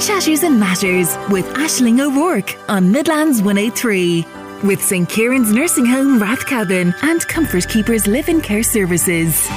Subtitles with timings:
[0.00, 4.24] Chatters and Matters with Ashling O'Rourke on Midlands 103.
[4.62, 5.08] With St.
[5.08, 9.48] Kieran's Nursing Home Rathcabbin and Comfort Keepers Live Care Services.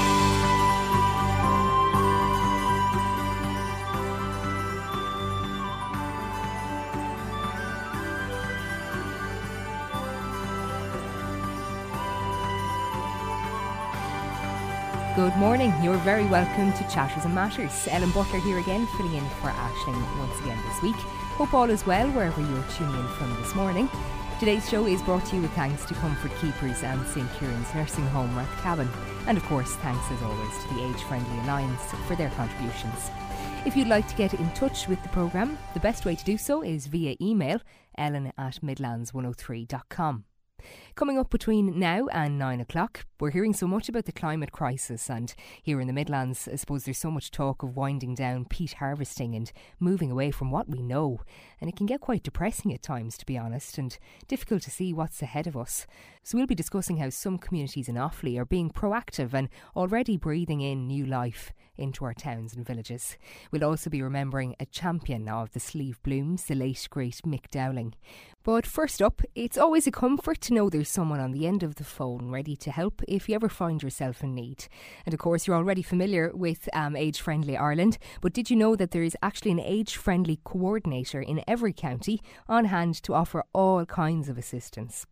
[15.62, 15.84] Morning.
[15.84, 17.88] You're very welcome to Chatters and Matters.
[17.91, 20.96] Ellen Butler here again, filling in for Ashling once again this week.
[21.38, 23.88] Hope all is well wherever you're tuning in from this morning.
[24.40, 28.08] Today's show is brought to you with thanks to Comfort Keepers and St Kieran's Nursing
[28.08, 28.90] Home Rathcabbin.
[29.28, 33.12] And of course, thanks as always to the Age Friendly Alliance for their contributions.
[33.64, 36.38] If you'd like to get in touch with the programme, the best way to do
[36.40, 37.62] so is via email
[38.00, 40.24] ellen at midlands103.com.
[40.96, 45.10] Coming up between now and nine o'clock, we're hearing so much about the climate crisis,
[45.10, 48.74] and here in the Midlands, I suppose there's so much talk of winding down peat
[48.74, 51.22] harvesting and moving away from what we know.
[51.60, 54.94] And it can get quite depressing at times, to be honest, and difficult to see
[54.94, 55.85] what's ahead of us.
[56.24, 60.62] So we'll be discussing how some communities in Offaly are being proactive and already breathing
[60.62, 63.18] in new life into our towns and villages.
[63.51, 67.95] We'll also be remembering a champion of the Slieve Blooms, the late great Mick Dowling.
[68.43, 71.75] But first up, it's always a comfort to know there's someone on the end of
[71.75, 74.67] the phone ready to help if you ever find yourself in need.
[75.05, 78.75] And of course, you're already familiar with um, Age Friendly Ireland, but did you know
[78.75, 83.43] that there is actually an age friendly coordinator in every county on hand to offer
[83.53, 85.05] all kinds of assistance?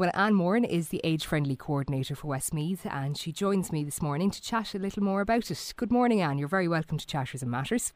[0.00, 4.00] Well, Anne Moran is the age friendly coordinator for Westmeath, and she joins me this
[4.00, 5.74] morning to chat a little more about it.
[5.76, 6.38] Good morning, Anne.
[6.38, 7.92] You're very welcome to Chatters and Matters.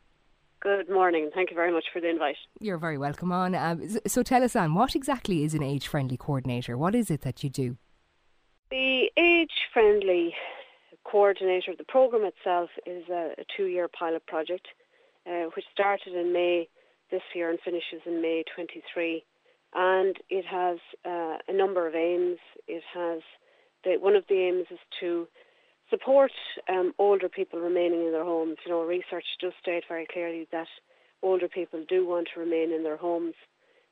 [0.61, 1.31] Good morning.
[1.35, 2.37] Thank you very much for the invite.
[2.61, 3.55] You're very welcome on.
[3.55, 6.77] Um, so tell us, Anne, what exactly is an age friendly coordinator?
[6.77, 7.79] What is it that you do?
[8.71, 10.35] The age friendly
[11.05, 14.69] coordinator of the programme itself is a, a two year pilot project
[15.27, 16.69] uh, which started in May
[17.11, 19.25] this year and finishes in May 23.
[19.75, 22.39] And it has uh, a number of aims.
[22.69, 23.21] It has
[23.83, 25.27] the, one of the aims is to
[25.91, 26.33] support
[26.69, 28.57] um, older people remaining in their homes.
[28.65, 30.69] You know, research does state very clearly that
[31.23, 33.35] older people do want to remain in their homes.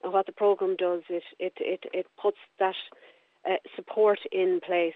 [0.03, 2.75] And what the programme does, it, it, it, it puts that
[3.49, 4.95] uh, support in place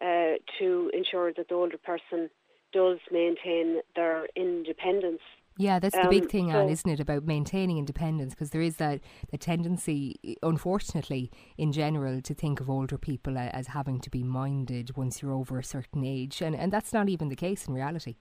[0.00, 2.30] uh, to ensure that the older person
[2.72, 5.20] does maintain their independence
[5.58, 8.34] yeah, that's the um, big thing, so, Anne, isn't it, about maintaining independence?
[8.34, 13.68] Because there is that the tendency, unfortunately, in general, to think of older people as
[13.68, 17.28] having to be minded once you're over a certain age, and and that's not even
[17.28, 18.16] the case in reality.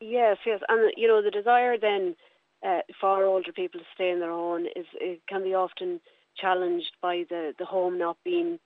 [0.00, 2.16] Yes, yes, and you know the desire then
[2.66, 6.00] uh, for older people to stay in their own is it can be often
[6.36, 8.58] challenged by the the home not being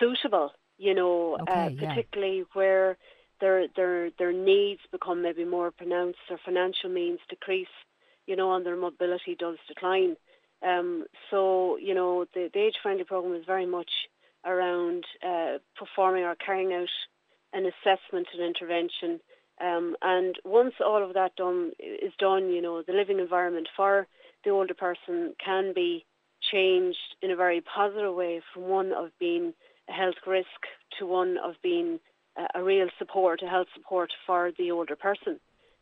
[0.00, 0.50] suitable.
[0.76, 2.44] You know, okay, uh, particularly yeah.
[2.52, 2.98] where
[3.40, 7.66] their their their needs become maybe more pronounced, their financial means decrease,
[8.26, 10.16] you know, and their mobility does decline.
[10.62, 13.90] Um, so you know, the, the age friendly program is very much
[14.44, 16.88] around uh, performing or carrying out
[17.52, 19.20] an assessment and intervention.
[19.60, 24.06] Um, and once all of that done is done, you know, the living environment for
[24.44, 26.04] the older person can be
[26.52, 29.54] changed in a very positive way from one of being
[29.88, 30.48] a health risk
[30.98, 32.00] to one of being
[32.54, 35.40] a real support, a health support for the older person.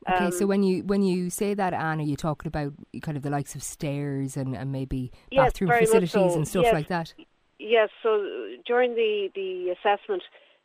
[0.09, 3.17] Okay, um, so when you when you say that, Anne, are you talking about kind
[3.17, 6.35] of the likes of stairs and, and maybe yes, bathroom facilities so.
[6.35, 6.75] and stuff yes.
[6.75, 7.15] like that?
[7.59, 7.89] Yes.
[8.03, 8.25] So
[8.67, 10.23] during the the assessment,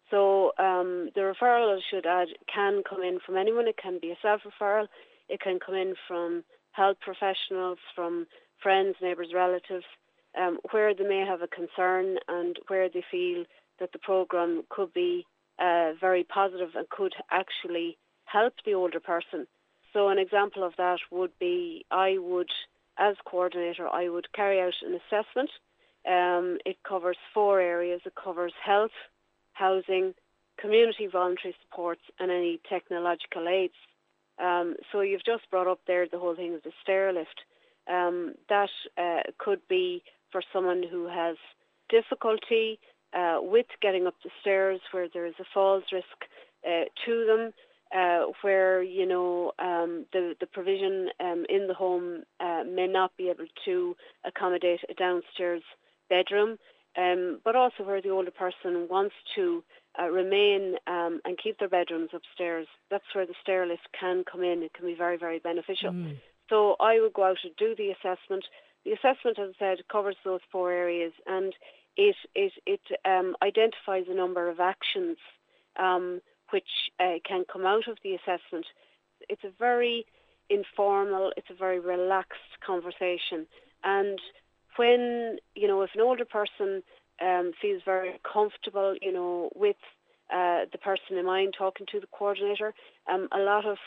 [0.10, 3.68] so um, the referral I should add can come in from anyone.
[3.68, 4.88] It can be a self referral.
[5.30, 8.26] It can come in from health professionals, from
[8.64, 9.86] friends, neighbours, relatives,
[10.40, 13.44] um, where they may have a concern and where they feel
[13.80, 15.26] that the programme could be
[15.60, 19.48] uh, very positive and could actually help the older person.
[19.94, 22.50] So an example of that would be I would,
[22.98, 25.50] as coordinator, I would carry out an assessment.
[26.08, 28.02] Um, it covers four areas.
[28.06, 28.92] It covers health,
[29.54, 30.14] housing,
[30.60, 33.74] community voluntary supports, and any technological aids.
[34.40, 37.42] Um, so you've just brought up there the whole thing of the stair lift.
[37.90, 41.38] Um, that uh, could be for someone who has
[41.90, 42.80] difficulty
[43.18, 46.06] uh, with getting up the stairs where there is a falls risk
[46.66, 47.54] uh, to them,
[47.98, 53.16] uh, where you know um, the the provision um, in the home uh, may not
[53.18, 55.64] be able to accommodate a downstairs
[56.10, 56.58] bedroom,
[56.98, 59.64] um, but also where the older person wants to
[60.00, 62.68] uh, remain um, and keep their bedrooms upstairs.
[62.92, 64.62] That's where the stair lift can come in.
[64.62, 65.92] It can be very very beneficial.
[65.92, 66.18] Mm.
[66.50, 68.46] So I would go out and do the assessment.
[68.86, 71.54] The assessment, as I said, covers those four areas and
[71.98, 75.18] it it it um, identifies a number of actions
[75.78, 76.22] um,
[76.52, 78.66] which uh, can come out of the assessment.
[79.28, 80.06] It's a very
[80.50, 81.34] informal.
[81.36, 83.48] It's a very relaxed conversation,
[83.84, 84.20] and
[84.78, 86.84] when you know if an older person
[87.22, 89.76] um, feels very comfortable, you know, with
[90.32, 92.74] uh, the person in mind talking to the coordinator,
[93.12, 93.78] um, a lot of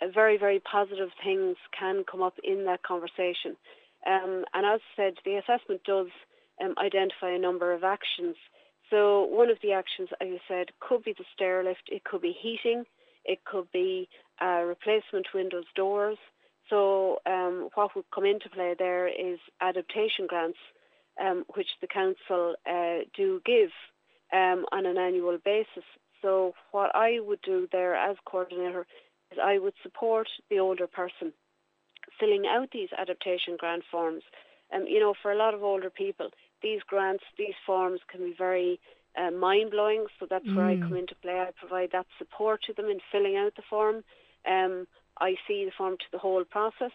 [0.00, 3.56] uh, very very positive things can come up in that conversation.
[4.06, 6.06] Um, and as said, the assessment does
[6.62, 8.36] um, identify a number of actions.
[8.90, 12.22] So one of the actions, as I said, could be the stair lift, it could
[12.22, 12.84] be heating,
[13.24, 14.08] it could be
[14.40, 16.18] uh, replacement windows, doors.
[16.70, 20.58] So um, what would come into play there is adaptation grants,
[21.20, 23.70] um, which the council uh, do give
[24.32, 25.84] um, on an annual basis.
[26.22, 28.86] So what I would do there as coordinator
[29.32, 31.32] is I would support the older person
[32.18, 34.22] filling out these adaptation grant forms.
[34.74, 36.30] Um, you know, for a lot of older people,
[36.62, 38.80] these grants, these forms can be very
[39.16, 40.06] uh, mind blowing.
[40.18, 40.56] So that's mm.
[40.56, 41.00] where I come mm.
[41.00, 41.40] into play.
[41.40, 44.04] I provide that support to them in filling out the form.
[44.48, 44.86] Um,
[45.20, 46.92] I see the form to the whole process.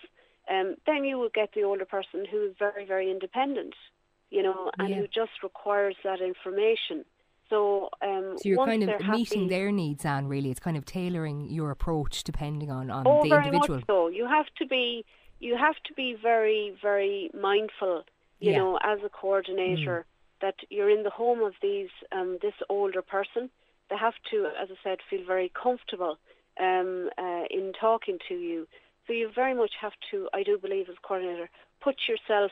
[0.50, 3.75] Um, then you will get the older person who is very, very independent,
[4.30, 4.95] you know, and yeah.
[4.98, 7.06] who just requires that information.
[7.50, 10.86] So, um, so you're kind of meeting happy, their needs, and really, it's kind of
[10.86, 13.77] tailoring your approach depending on, on oh, the very individual.
[13.77, 15.06] Much so you have to be
[15.39, 18.04] you have to be very very mindful,
[18.44, 18.57] you yeah.
[18.57, 20.42] know, as a coordinator mm.
[20.42, 23.50] that you're in the home of these um, this older person.
[23.90, 26.18] They have to, as I said, feel very comfortable
[26.60, 28.68] um, uh, in talking to you.
[29.07, 31.50] So you very much have to, I do believe, as coordinator,
[31.81, 32.51] put yourself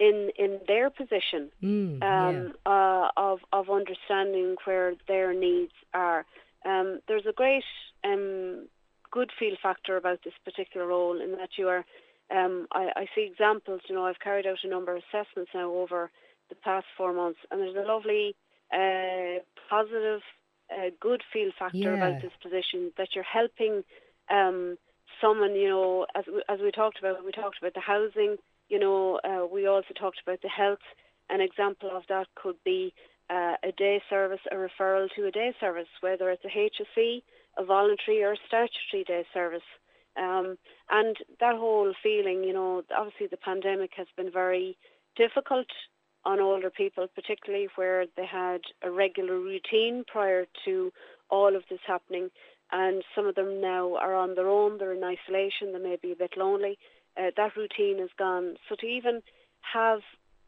[0.00, 2.72] in in their position mm, um, yeah.
[2.72, 6.24] uh, of of understanding where their needs are.
[6.64, 7.64] Um, there's a great
[8.04, 8.66] um,
[9.12, 11.84] good feel factor about this particular role in that you are.
[12.30, 13.80] Um, I, I, see examples.
[13.88, 16.10] You know, I've carried out a number of assessments now over
[16.48, 18.36] the past four months, and there's a lovely,
[18.72, 20.20] uh, positive,
[20.72, 21.94] uh, good feel factor yeah.
[21.94, 23.82] about this position that you're helping
[24.30, 24.78] um,
[25.20, 25.56] someone.
[25.56, 28.36] You know, as as we talked about, we talked about the housing
[28.70, 30.78] you know, uh, we also talked about the health.
[31.28, 32.94] An example of that could be
[33.28, 37.22] uh, a day service, a referral to a day service, whether it's a HSE,
[37.58, 39.66] a voluntary or a statutory day service.
[40.16, 40.56] Um,
[40.90, 44.76] and that whole feeling, you know, obviously the pandemic has been very
[45.16, 45.66] difficult
[46.24, 50.92] on older people, particularly where they had a regular routine prior to
[51.30, 52.28] all of this happening.
[52.72, 56.12] And some of them now are on their own, they're in isolation, they may be
[56.12, 56.78] a bit lonely
[57.16, 58.56] uh, that routine is gone.
[58.68, 59.22] So to even
[59.72, 60.00] have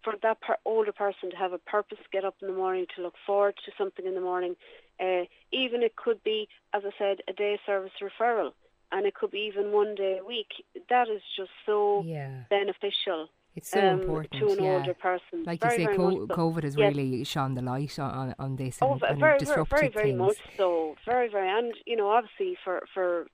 [0.04, 3.02] for that per- older person to have a purpose, get up in the morning to
[3.02, 4.56] look forward to something in the morning,
[5.00, 8.50] uh, even it could be, as I said, a day service referral,
[8.92, 10.64] and it could be even one day a week.
[10.88, 12.44] That is just so yeah.
[12.50, 13.28] beneficial.
[13.54, 14.70] It's so um, important to an yeah.
[14.70, 15.44] older person.
[15.44, 16.94] Like very, you say, co- COVID has yes.
[16.94, 20.10] really shone the light on, on this oh, and, very, and very, disrupted very, very
[20.10, 20.18] things.
[20.18, 20.96] much so.
[21.04, 23.26] Very, very, and you know, obviously for for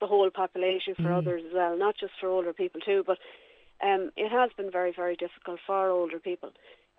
[0.00, 1.18] the whole population for mm.
[1.18, 3.04] others as well, not just for older people too.
[3.06, 3.18] But
[3.84, 6.50] um, it has been very, very difficult for older people.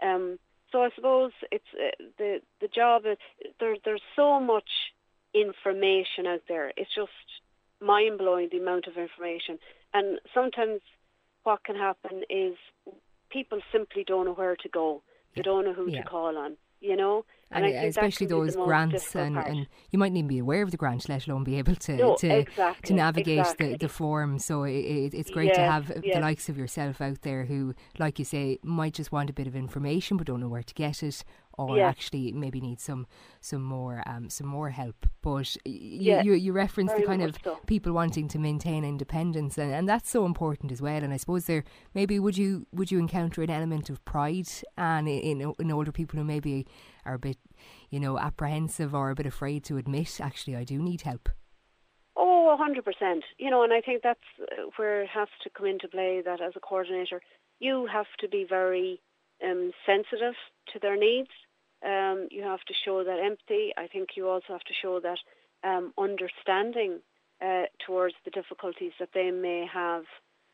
[0.02, 0.40] Um,
[0.72, 3.04] so I suppose it's uh, the the job.
[3.06, 3.18] Is,
[3.60, 4.70] there, there's so much
[5.34, 6.72] information out there.
[6.78, 7.12] It's just
[7.82, 9.60] mind blowing the amount of information,
[9.94, 10.82] and sometimes
[11.44, 12.56] what can happen is
[13.30, 15.02] people simply don't know where to go.
[15.36, 16.02] They don't know who yeah.
[16.02, 16.58] to call on.
[16.82, 20.62] You know, and, and uh, especially those grants and, and you mightn't even be aware
[20.62, 23.72] of the grant let alone be able to no, to, exactly, to navigate exactly.
[23.72, 26.16] the, the form so it, it, it's great yes, to have yes.
[26.16, 29.48] the likes of yourself out there who like you say might just want a bit
[29.48, 31.24] of information but don't know where to get it
[31.60, 31.90] or yes.
[31.90, 33.06] actually maybe need some
[33.42, 35.06] some more um, some more help.
[35.22, 37.60] But y- yes, you you reference the kind of so.
[37.68, 41.04] people wanting to maintain independence, and, and that's so important as well.
[41.04, 45.08] And I suppose there maybe would you would you encounter an element of pride and
[45.08, 46.66] in, in, in older people who maybe
[47.06, 47.38] are a bit
[47.90, 51.30] you know apprehensive or a bit afraid to admit actually I do need help.
[52.16, 53.22] Oh, 100%.
[53.38, 56.42] You know, and I think that's uh, where it has to come into play that
[56.42, 57.22] as a coordinator,
[57.60, 59.00] you have to be very
[59.44, 60.36] um, sensitive
[60.74, 61.30] to their needs
[61.86, 63.72] um, you have to show that empathy.
[63.78, 65.20] I think you also have to show that
[65.64, 67.00] um, understanding
[67.42, 70.04] uh, towards the difficulties that they may have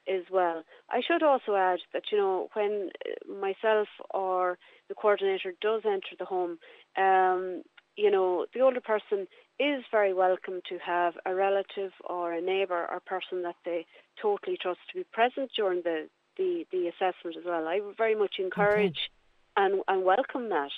[0.07, 0.63] as well.
[0.89, 6.15] I should also add that, you know, when uh, myself or the coordinator does enter
[6.17, 6.59] the home,
[6.95, 7.63] um,
[7.95, 9.27] you know, the older person
[9.59, 13.85] is very welcome to have a relative or a neighbour or person that they
[14.21, 17.67] totally trust to be present during the, the, the assessment as well.
[17.67, 19.09] I very much encourage
[19.57, 19.65] okay.
[19.65, 20.71] and, and welcome that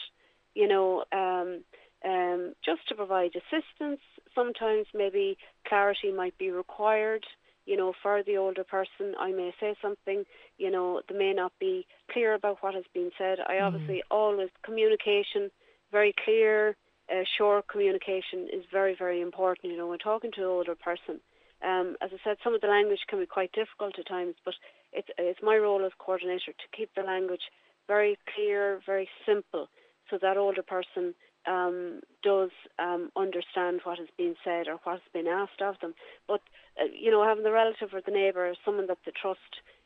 [0.57, 1.63] you know, um,
[2.03, 4.01] um, just to provide assistance.
[4.33, 5.37] Sometimes maybe
[5.67, 7.23] clarity might be required.
[7.67, 10.23] You know, for the older person, I may say something.
[10.57, 13.37] You know, they may not be clear about what has been said.
[13.39, 13.65] I mm-hmm.
[13.65, 15.51] obviously always communication,
[15.91, 16.75] very clear,
[17.11, 19.71] uh, short communication is very, very important.
[19.71, 21.19] You know, when talking to an older person,
[21.63, 24.55] um, as I said, some of the language can be quite difficult at times, but
[24.91, 27.45] it's, it's my role as coordinator to keep the language
[27.87, 29.67] very clear, very simple,
[30.09, 31.13] so that older person
[31.47, 32.49] um, does
[32.79, 35.93] um, understand what is being said or what has been asked of them.
[36.27, 36.41] But,
[36.79, 39.39] uh, you know, having the relative or the neighbour someone that they trust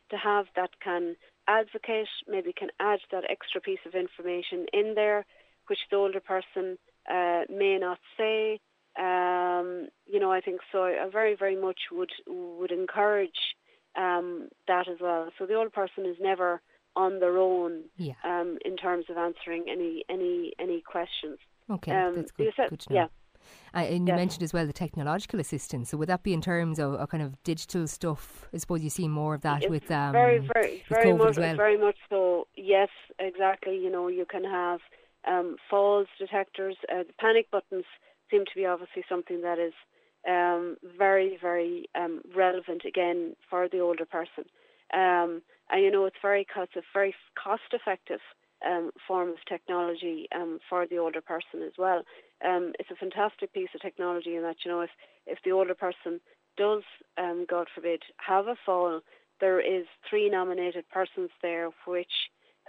[0.10, 1.16] to have that can
[1.48, 5.26] advocate, maybe can add that extra piece of information in there,
[5.68, 6.78] which the older person
[7.10, 8.60] uh, may not say.
[9.00, 10.84] Um, you know, I think so.
[10.84, 13.56] I very, very much would would encourage
[13.96, 15.30] um, that as well.
[15.38, 16.62] So the older person is never
[16.96, 18.14] on their own yeah.
[18.24, 21.38] um, in terms of answering any any any questions.
[21.70, 22.54] Okay, um, that's good.
[22.56, 23.00] Said, good to know.
[23.00, 23.08] Yeah.
[23.74, 25.90] Uh, and you mentioned as well the technological assistance.
[25.90, 28.48] So would that be in terms of, of kind of digital stuff?
[28.54, 31.56] I suppose you see more of that it's with um, very, very, very much, well.
[31.56, 32.48] very much so.
[32.56, 33.78] Yes, exactly.
[33.78, 34.80] You know, you can have
[35.28, 36.76] um, falls detectors.
[36.90, 37.86] Uh, the panic buttons
[38.30, 39.74] seem to be obviously something that is
[40.28, 44.46] um, very, very um, relevant again for the older person.
[44.94, 48.20] Um, and you know, it's very it's a very cost effective
[48.66, 52.04] um, form of technology um, for the older person as well.
[52.46, 54.90] Um, it's a fantastic piece of technology in that you know if
[55.26, 56.20] if the older person
[56.58, 56.84] does,
[57.18, 59.02] um, God forbid, have a fall,
[59.40, 62.12] there is three nominated persons there which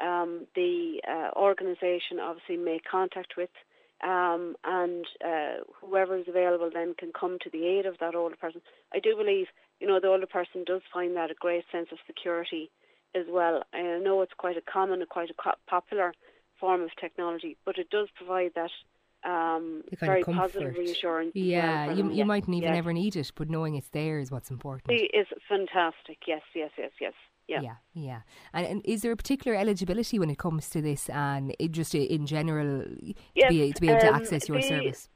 [0.02, 3.50] um, the uh, organisation obviously make contact with.
[4.02, 8.34] Um, and uh, whoever is available then can come to the aid of that older
[8.36, 8.60] person.
[8.92, 9.46] I do believe,
[9.78, 12.70] you know, the older person does find that a great sense of security
[13.14, 13.62] as well.
[13.72, 16.14] I know it's quite a common, and quite a popular
[16.58, 18.70] form of technology, but it does provide that
[19.24, 21.32] um, very positive reassurance.
[21.34, 22.78] Yeah, well you, you mightn't even yes.
[22.78, 24.98] ever need it, but knowing it's there is what's important.
[24.98, 26.18] It is fantastic.
[26.26, 27.12] Yes, yes, yes, yes.
[27.48, 27.60] Yeah.
[27.60, 28.20] yeah, yeah.
[28.54, 31.94] And, and, is there a particular eligibility when it comes to this, and it just
[31.94, 32.84] in general
[33.34, 35.08] yes, to be to be able um, to access your the, service?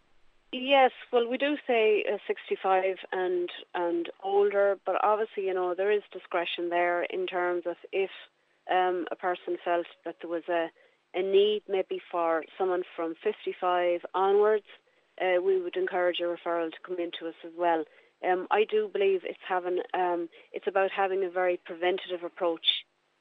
[0.53, 5.91] Yes, well, we do say uh, 65 and and older, but obviously, you know, there
[5.91, 8.11] is discretion there in terms of if
[8.71, 10.69] um, a person felt that there was a,
[11.15, 14.67] a need maybe for someone from 55 onwards,
[15.21, 17.85] uh, we would encourage a referral to come into us as well.
[18.25, 22.67] Um, I do believe it's having um, it's about having a very preventative approach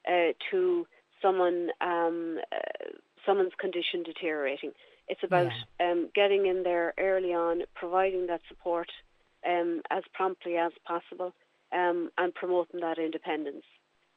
[0.08, 0.86] uh, to
[1.20, 2.88] someone um, uh,
[3.24, 4.72] someone's condition deteriorating.
[5.08, 5.90] It's about Yeah.
[5.92, 8.90] um, getting in there early on, providing that support
[9.46, 11.32] um, as promptly as possible,
[11.72, 13.64] um, and promoting that independence.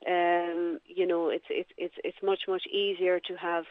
[0.07, 3.65] Um, you know, it's it's it's it's much much easier to have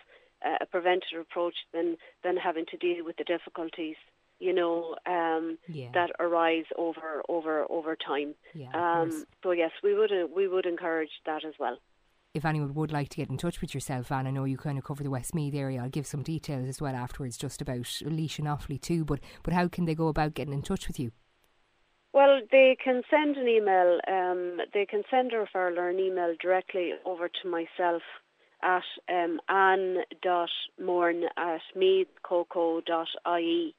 [0.44, 3.96] uh, a preventative approach than than having to deal with the difficulties.
[4.40, 8.34] You know um, Yeah, that arise over over over time.
[8.54, 8.70] yeah.
[8.74, 11.78] Um, so yes, we would uh, we would encourage that as well.
[12.34, 14.78] if anyone would like to get in touch with yourself, and I know you kind
[14.78, 18.38] of cover the Westmeath area, I'll give some details as well afterwards, just about Laois
[18.38, 19.04] and Offaly too.
[19.04, 21.10] But but how can they go about getting in touch with you?
[22.12, 24.00] Well, they can send an email.
[24.08, 28.02] Um, they can send a referral or an email directly over to myself
[28.62, 33.74] at um, anne.moran at meathcoco.ie.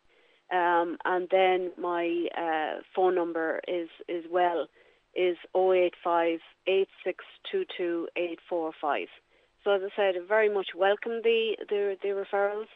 [0.52, 4.68] Um, and then my uh, phone number is is well
[5.16, 9.08] is 085 8622 845.
[9.64, 12.70] So as I said, I very much welcome the the, the referrals.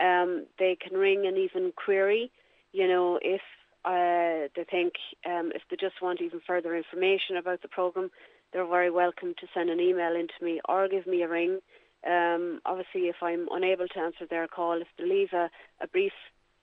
[0.00, 2.30] Um, they can ring and even query,
[2.72, 3.42] you know, if
[3.84, 4.94] uh, they think
[5.26, 8.10] um, if they just want even further information about the program,
[8.52, 11.60] they're very welcome to send an email into me or give me a ring.
[12.06, 15.50] Um, obviously, if I'm unable to answer their call, if they leave a,
[15.82, 16.12] a brief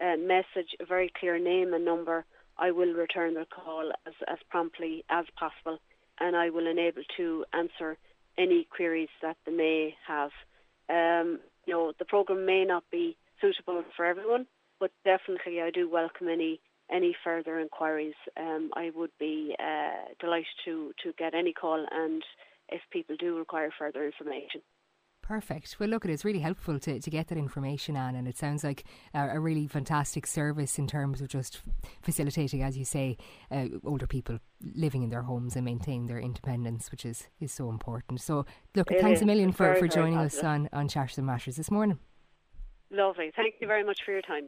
[0.03, 2.25] uh, message, a very clear name and number,
[2.57, 5.79] I will return their call as, as promptly as possible
[6.19, 7.97] and I will enable to answer
[8.37, 10.31] any queries that they may have.
[10.89, 14.47] Um, you know, the program may not be suitable for everyone,
[14.79, 18.15] but definitely I do welcome any any further inquiries.
[18.39, 22.23] Um, I would be uh, delighted to, to get any call and
[22.69, 24.61] if people do require further information.
[25.27, 25.75] Perfect.
[25.77, 28.85] Well, look, it's really helpful to, to get that information, Anne, and it sounds like
[29.13, 31.59] a, a really fantastic service in terms of just
[32.01, 33.17] facilitating, as you say,
[33.51, 34.39] uh, older people
[34.73, 38.21] living in their homes and maintaining their independence, which is, is so important.
[38.21, 39.23] So, look, It thanks is.
[39.23, 41.99] a million It's for, very, for joining us on, on Chatters and Matters this morning.
[42.89, 43.33] Lovely.
[43.35, 44.47] Thank you very much for your time.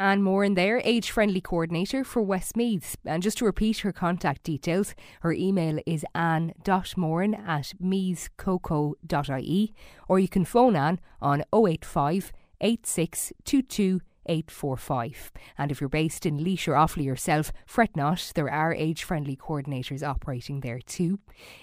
[0.00, 2.96] Anne Moran there, age friendly coordinator for Westmeath.
[3.04, 9.74] And just to repeat her contact details, her email is anne.moran at meathcoco.ie
[10.08, 15.32] or you can phone Anne on 085 8622 845.
[15.58, 19.36] And if you're based in Laois or Offaly yourself, fret not, there are age friendly
[19.36, 21.18] coordinators operating there too.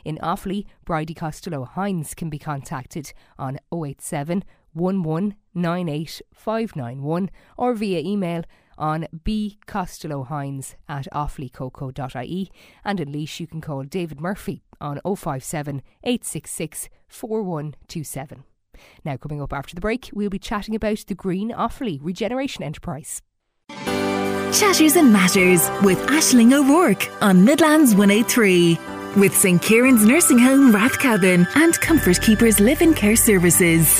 [0.06, 4.44] In Offaly, Bridie Costello Hines can be contacted on 087
[4.77, 8.43] 1198591 or via email
[8.77, 10.27] on B Costello
[10.88, 12.51] at offalycoco.ie
[12.86, 18.43] and in Laois you can call David Murphy on 057 866 4127.
[19.03, 23.24] Now, coming up after the break, we'll be chatting about the Green Offaly Regeneration Enterprise.
[24.53, 28.77] Chatters and Matters with Ashling O'Rourke on Midlands 103
[29.17, 34.00] with St Kieran's Nursing Home Rathcabbin and Comfort Keepers Live in Care Services.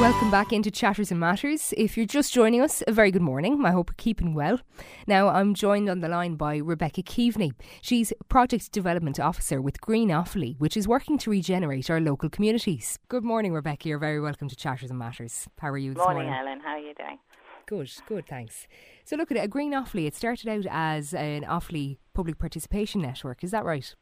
[0.00, 1.74] Welcome back into Chatters and Matters.
[1.76, 3.62] If you're just joining us, a very good morning.
[3.66, 4.58] I hope you're keeping well.
[5.06, 7.52] Now, I'm joined on the line by Rebecca Keaveney.
[7.82, 12.98] She's Project Development Officer with Green Offaly, which is working to regenerate our local communities.
[13.08, 13.90] Good morning, Rebecca.
[13.90, 15.46] You're very welcome to Chatters and Matters.
[15.58, 16.30] How are you this morning?
[16.30, 16.60] Morning, Ellen.
[16.60, 17.18] How are you doing?
[17.66, 18.66] Good, good, thanks.
[19.04, 20.06] So, look at it, Green Offaly.
[20.06, 23.44] It started out as an Offaly public participation network.
[23.44, 23.94] Is that right?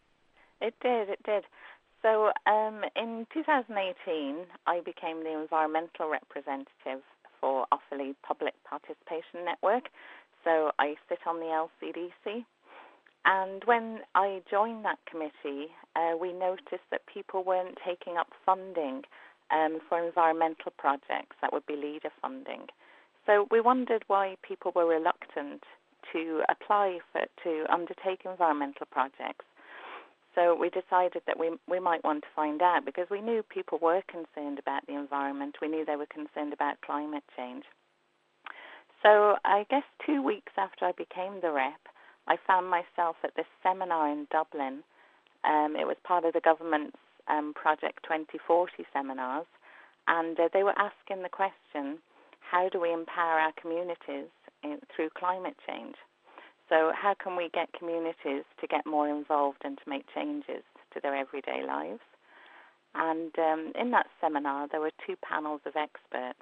[0.61, 1.45] It did, it did.
[2.03, 7.03] So um, in 2018, I became the environmental representative
[7.41, 9.89] for Offaly Public Participation Network.
[10.45, 12.45] So I sit on the LCDC.
[13.25, 19.03] And when I joined that committee, uh, we noticed that people weren't taking up funding
[19.51, 22.69] um, for environmental projects that would be LEADER funding.
[23.27, 25.65] So we wondered why people were reluctant
[26.13, 29.45] to apply for to undertake environmental projects.
[30.35, 33.79] So we decided that we we might want to find out because we knew people
[33.81, 35.57] were concerned about the environment.
[35.61, 37.65] We knew they were concerned about climate change.
[39.03, 41.81] So I guess two weeks after I became the rep,
[42.27, 44.83] I found myself at this seminar in Dublin.
[45.45, 46.97] Um, it was part of the government's
[47.29, 49.47] um, Project 2040 seminars,
[50.09, 51.99] and uh, they were asking the question,
[52.41, 54.29] how do we empower our communities
[54.65, 55.95] in, through climate change?
[56.69, 61.01] So, how can we get communities to get more involved and to make changes to
[61.01, 62.01] their everyday lives?
[62.95, 66.41] And um, in that seminar, there were two panels of experts,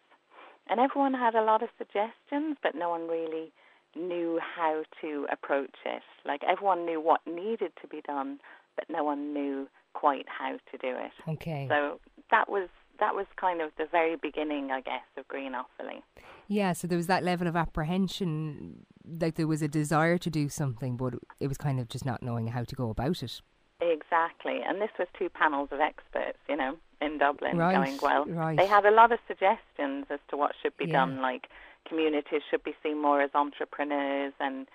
[0.68, 3.52] and everyone had a lot of suggestions, but no one really
[3.95, 6.02] knew how to approach it.
[6.25, 8.38] Like everyone knew what needed to be done,
[8.75, 11.12] but no one knew quite how to do it.
[11.28, 11.66] Okay.
[11.68, 12.68] So that was
[13.00, 16.02] that was kind of the very beginning, I guess, of Green Offaly.
[16.48, 20.48] Yeah, so there was that level of apprehension, like there was a desire to do
[20.48, 23.40] something, but it was kind of just not knowing how to go about it.
[23.80, 28.24] Exactly, and this was two panels of experts, you know, in Dublin, right, going well.
[28.24, 28.56] Right.
[28.56, 30.92] They had a lot of suggestions as to what should be yeah.
[31.04, 31.48] done, like
[31.87, 34.66] communities should be seen more as entrepreneurs and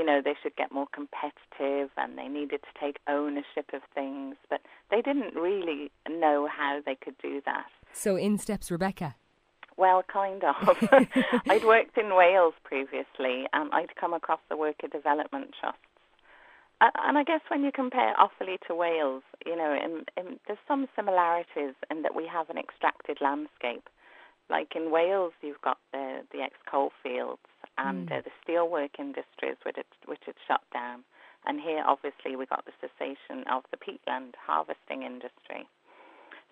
[0.00, 4.34] you know, they should get more competitive and they needed to take ownership of things,
[4.48, 7.66] but they didn't really know how they could do that.
[7.92, 9.14] So in steps Rebecca.
[9.76, 10.56] Well, kind of.
[11.50, 15.82] I'd worked in Wales previously and I'd come across the worker development trusts.
[16.80, 20.86] And I guess when you compare Offaly to Wales, you know, in, in, there's some
[20.96, 23.86] similarities in that we have an extracted landscape.
[24.48, 27.42] Like in Wales, you've got the, the ex-coal fields
[27.80, 28.18] and mm.
[28.18, 31.02] uh, the steelwork industries which had, which had shut down.
[31.46, 35.66] And here, obviously, we got the cessation of the peatland harvesting industry.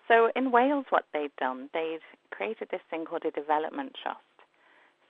[0.07, 4.19] So in Wales, what they'd done, they'd created this thing called a development trust.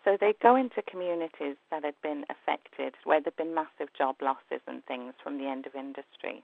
[0.03, 4.61] So they'd go into communities that had been affected, where there'd been massive job losses
[4.67, 6.43] and things from the end of industry.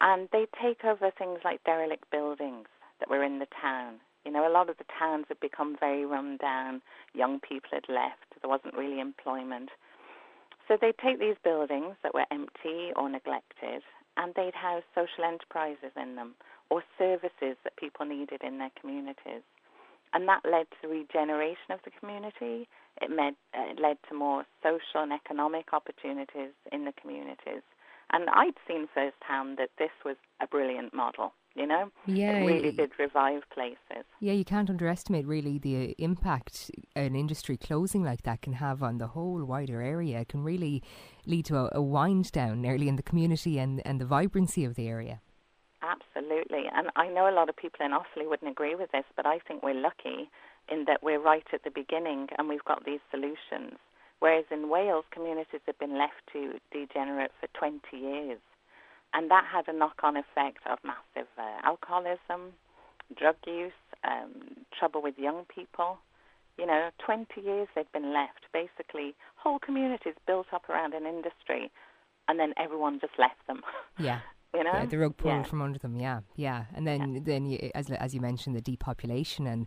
[0.00, 2.68] And they'd take over things like derelict buildings
[3.00, 6.04] that were in the town you know, a lot of the towns had become very
[6.04, 6.82] run down.
[7.14, 8.28] Young people had left.
[8.42, 9.70] There wasn't really employment.
[10.68, 13.82] So they'd take these buildings that were empty or neglected
[14.16, 16.34] and they'd house social enterprises in them
[16.68, 19.42] or services that people needed in their communities.
[20.12, 22.68] And that led to regeneration of the community.
[23.00, 27.62] It, med, it led to more social and economic opportunities in the communities.
[28.12, 31.90] And I'd seen firsthand that this was a brilliant model you know?
[32.06, 32.38] Yeah.
[32.38, 34.04] It really did revive places.
[34.20, 38.98] Yeah, you can't underestimate really the impact an industry closing like that can have on
[38.98, 40.20] the whole wider area.
[40.20, 40.82] It can really
[41.26, 44.74] lead to a, a wind down nearly in the community and, and the vibrancy of
[44.74, 45.20] the area.
[45.82, 46.64] Absolutely.
[46.74, 49.38] And I know a lot of people in Offaly wouldn't agree with this, but I
[49.38, 50.30] think we're lucky
[50.70, 53.78] in that we're right at the beginning and we've got these solutions.
[54.20, 58.38] Whereas in Wales, communities have been left to degenerate for 20 years
[59.14, 62.54] and that had a knock-on effect of massive uh, alcoholism,
[63.16, 63.72] drug use,
[64.04, 65.98] um, trouble with young people.
[66.58, 68.46] You know, 20 years they've been left.
[68.52, 71.70] Basically, whole communities built up around an industry,
[72.28, 73.62] and then everyone just left them.
[73.98, 74.20] Yeah.
[74.54, 75.42] you know, yeah, the rug pulled yeah.
[75.42, 75.96] from under them.
[75.96, 77.20] Yeah, yeah, and then yeah.
[77.22, 79.66] then you, as as you mentioned, the depopulation and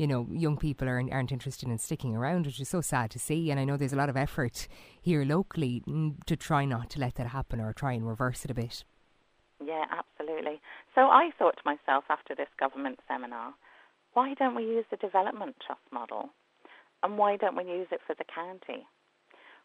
[0.00, 3.18] you know, young people aren't, aren't interested in sticking around, which is so sad to
[3.18, 3.50] see.
[3.50, 4.66] And I know there's a lot of effort
[5.02, 8.50] here locally mm, to try not to let that happen or try and reverse it
[8.50, 8.82] a bit.
[9.62, 10.58] Yeah, absolutely.
[10.94, 13.52] So I thought to myself after this government seminar,
[14.14, 16.30] why don't we use the development trust model?
[17.02, 18.86] And why don't we use it for the county?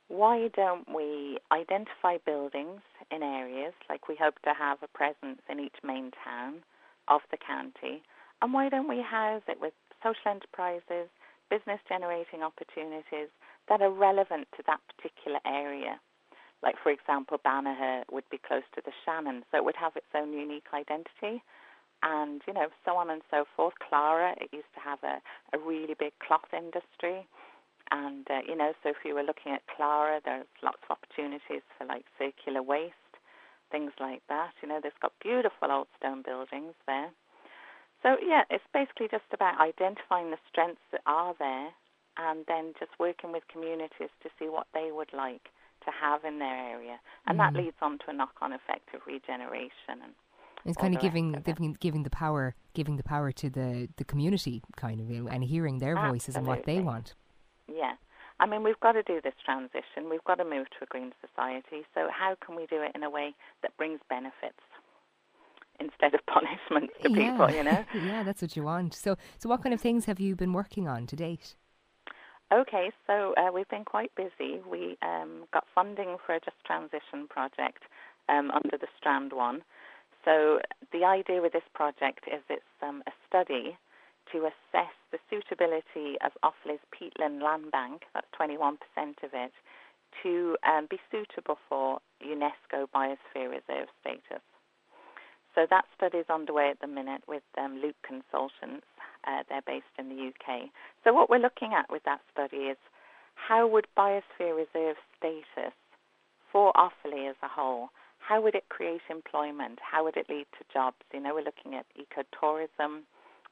[0.07, 5.59] why don't we identify buildings in areas like we hope to have a presence in
[5.59, 6.61] each main town
[7.07, 8.03] of the county,
[8.41, 9.73] and why don't we house it with
[10.05, 11.09] social enterprises,
[11.49, 13.33] business generating opportunities
[13.69, 15.97] that are relevant to that particular area?
[16.61, 20.13] Like, for example, Banagher would be close to the Shannon, so it would have its
[20.13, 21.41] own unique identity.
[22.03, 23.73] And, you know, so on and so forth.
[23.81, 25.17] Clara, it used to have a,
[25.55, 27.25] a really big cloth industry.
[27.91, 31.61] And, uh, you know, so if you were looking at Clara, there's lots of opportunities
[31.77, 32.93] for like circular waste,
[33.71, 34.51] things like that.
[34.61, 37.09] You know, there's got beautiful old stone buildings there.
[38.05, 41.69] So, yeah, it's basically just about identifying the strengths that are there
[42.17, 45.49] and then just working with communities to see what they would like
[45.85, 46.99] to have in their area.
[47.25, 47.41] And mm.
[47.41, 50.13] that leads on to a knock on effect of regeneration and
[50.65, 54.03] it's kind of giving, of giving giving the power giving the power to the, the
[54.03, 56.17] community kind of and hearing their Absolutely.
[56.17, 57.13] voices and what they want.
[57.67, 57.93] Yeah.
[58.39, 60.09] I mean, we've got to do this transition.
[60.09, 61.85] We've got to move to a green society.
[61.93, 64.59] So, how can we do it in a way that brings benefits
[65.79, 67.31] instead of punishment to yeah.
[67.31, 67.51] people?
[67.51, 67.85] You know.
[67.95, 68.93] yeah, that's what you want.
[68.93, 71.55] So, so what kind of things have you been working on to date?
[72.53, 74.61] Okay, so uh, we've been quite busy.
[74.69, 77.83] We um, got funding for a Just Transition project
[78.29, 79.63] um, under the Strand one.
[80.23, 80.59] So
[80.91, 83.77] the idea with this project is it's um, a study
[84.31, 88.77] to assess the suitability of Offaly's peatland land bank, that's 21%
[89.23, 89.51] of it,
[90.23, 94.41] to um, be suitable for UNESCO Biosphere Reserve status.
[95.55, 98.85] So that study is underway at the minute with um, Loop Consultants.
[99.25, 100.69] Uh, they're based in the UK.
[101.03, 102.77] So what we're looking at with that study is
[103.35, 105.73] how would Biosphere Reserve status
[106.51, 107.89] for Offaly as a whole,
[108.19, 109.77] how would it create employment?
[109.81, 110.97] How would it lead to jobs?
[111.13, 113.01] You know, we're looking at ecotourism,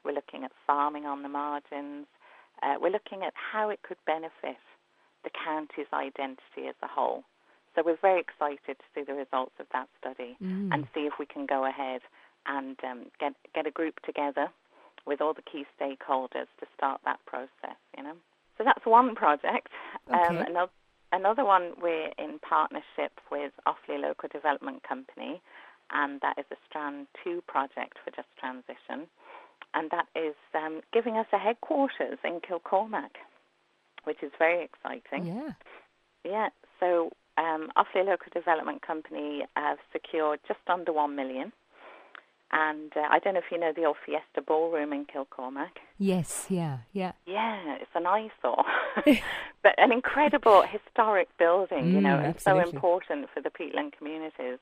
[0.03, 2.07] we're looking at farming on the margins.
[2.61, 4.57] Uh, we're looking at how it could benefit
[5.23, 7.23] the county's identity as a whole.
[7.75, 10.73] So we're very excited to see the results of that study mm.
[10.73, 12.01] and see if we can go ahead
[12.45, 14.49] and um, get get a group together
[15.05, 17.77] with all the key stakeholders to start that process.
[17.97, 18.15] You know,
[18.57, 19.69] so that's one project.
[20.09, 20.27] Um, okay.
[20.27, 20.71] Um, another,
[21.11, 25.41] another one we're in partnership with Offaly Local Development Company,
[25.91, 29.07] and that is a Strand Two project for Just Transition
[29.73, 33.17] and that is um, giving us a headquarters in Kilcormac,
[34.03, 35.27] which is very exciting.
[35.27, 35.51] Yeah.
[36.23, 36.49] Yeah.
[36.79, 41.51] So um, Offaly Local Development Company have secured just under one million.
[42.51, 45.71] And uh, I don't know if you know the old Fiesta Ballroom in Kilcormac.
[45.97, 47.13] Yes, yeah, yeah.
[47.25, 48.63] Yeah, it's an eyesore.
[49.63, 54.59] but an incredible historic building, you know, mm, and so important for the peatland communities.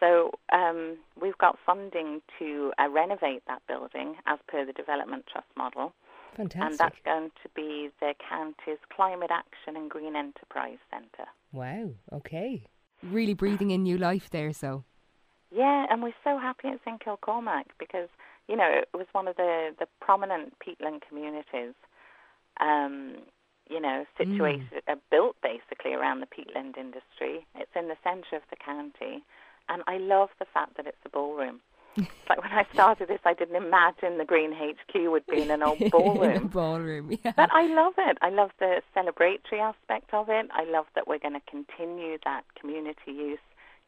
[0.00, 5.48] So um, we've got funding to uh, renovate that building as per the Development Trust
[5.58, 5.92] model.
[6.36, 6.70] Fantastic.
[6.70, 11.28] And that's going to be the county's Climate Action and Green Enterprise Centre.
[11.52, 12.64] Wow, okay.
[13.02, 14.84] Really breathing in new life there, so.
[15.50, 18.08] Yeah, and we're so happy it's in Kilcormac because,
[18.48, 21.74] you know, it was one of the, the prominent peatland communities,
[22.60, 23.16] um,
[23.70, 24.92] you know, situated, mm.
[24.92, 27.46] uh, built basically around the peatland industry.
[27.54, 29.24] It's in the centre of the county
[29.68, 31.60] and I love the fact that it's a ballroom.
[32.28, 35.62] Like when I started this, I didn't imagine the Green HQ would be in an
[35.62, 36.48] old ballroom.
[36.48, 37.32] ballroom, yeah.
[37.36, 38.18] But I love it.
[38.22, 40.48] I love the celebratory aspect of it.
[40.52, 43.38] I love that we're going to continue that community use.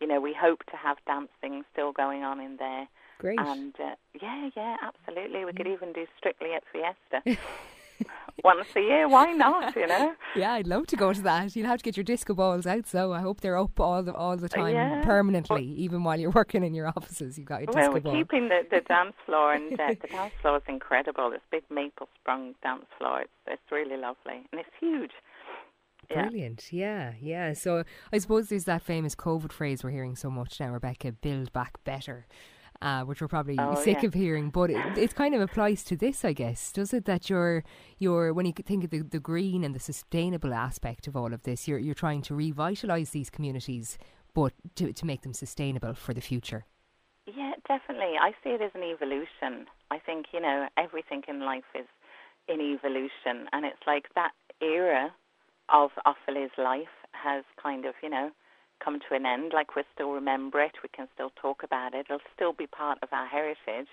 [0.00, 2.88] You know, we hope to have dancing still going on in there.
[3.18, 3.38] Great.
[3.38, 5.44] And uh, yeah, yeah, absolutely.
[5.44, 7.38] We could even do Strictly at Fiesta.
[8.44, 9.08] once a year.
[9.08, 9.76] Why not?
[9.76, 10.14] You know.
[10.36, 11.56] Yeah, I'd love to go to that.
[11.56, 12.86] You'll have to get your disco balls out.
[12.86, 15.02] So I hope they're up all the all the time, yeah.
[15.02, 17.36] permanently, well, even while you're working in your offices.
[17.36, 20.32] You've got your disco well, we're keeping the, the dance floor, and uh, the dance
[20.40, 21.30] floor is incredible.
[21.30, 23.22] This big maple sprung dance floor.
[23.22, 25.12] It's it's really lovely, and it's huge.
[26.08, 26.72] Brilliant.
[26.72, 27.12] Yeah.
[27.20, 27.52] yeah, yeah.
[27.54, 31.52] So I suppose there's that famous COVID phrase we're hearing so much now, Rebecca, build
[31.52, 32.26] back better
[32.82, 34.06] uh, which we're probably oh, sick yeah.
[34.06, 34.50] of hearing.
[34.50, 37.04] But it, it kind of applies to this, I guess, does it?
[37.04, 37.64] That you're
[37.98, 41.42] you're when you think of the, the green and the sustainable aspect of all of
[41.42, 43.98] this, you're you're trying to revitalise these communities,
[44.34, 46.64] but to to make them sustainable for the future.
[47.26, 48.14] Yeah, definitely.
[48.20, 49.66] I see it as an evolution.
[49.90, 51.86] I think you know everything in life is
[52.48, 55.12] in evolution, and it's like that era
[55.68, 58.30] of Offaly's life has kind of you know
[58.82, 59.52] come to an end.
[59.54, 62.06] Like we still remember it, we can still talk about it.
[62.08, 63.88] It'll still be part of our heritage.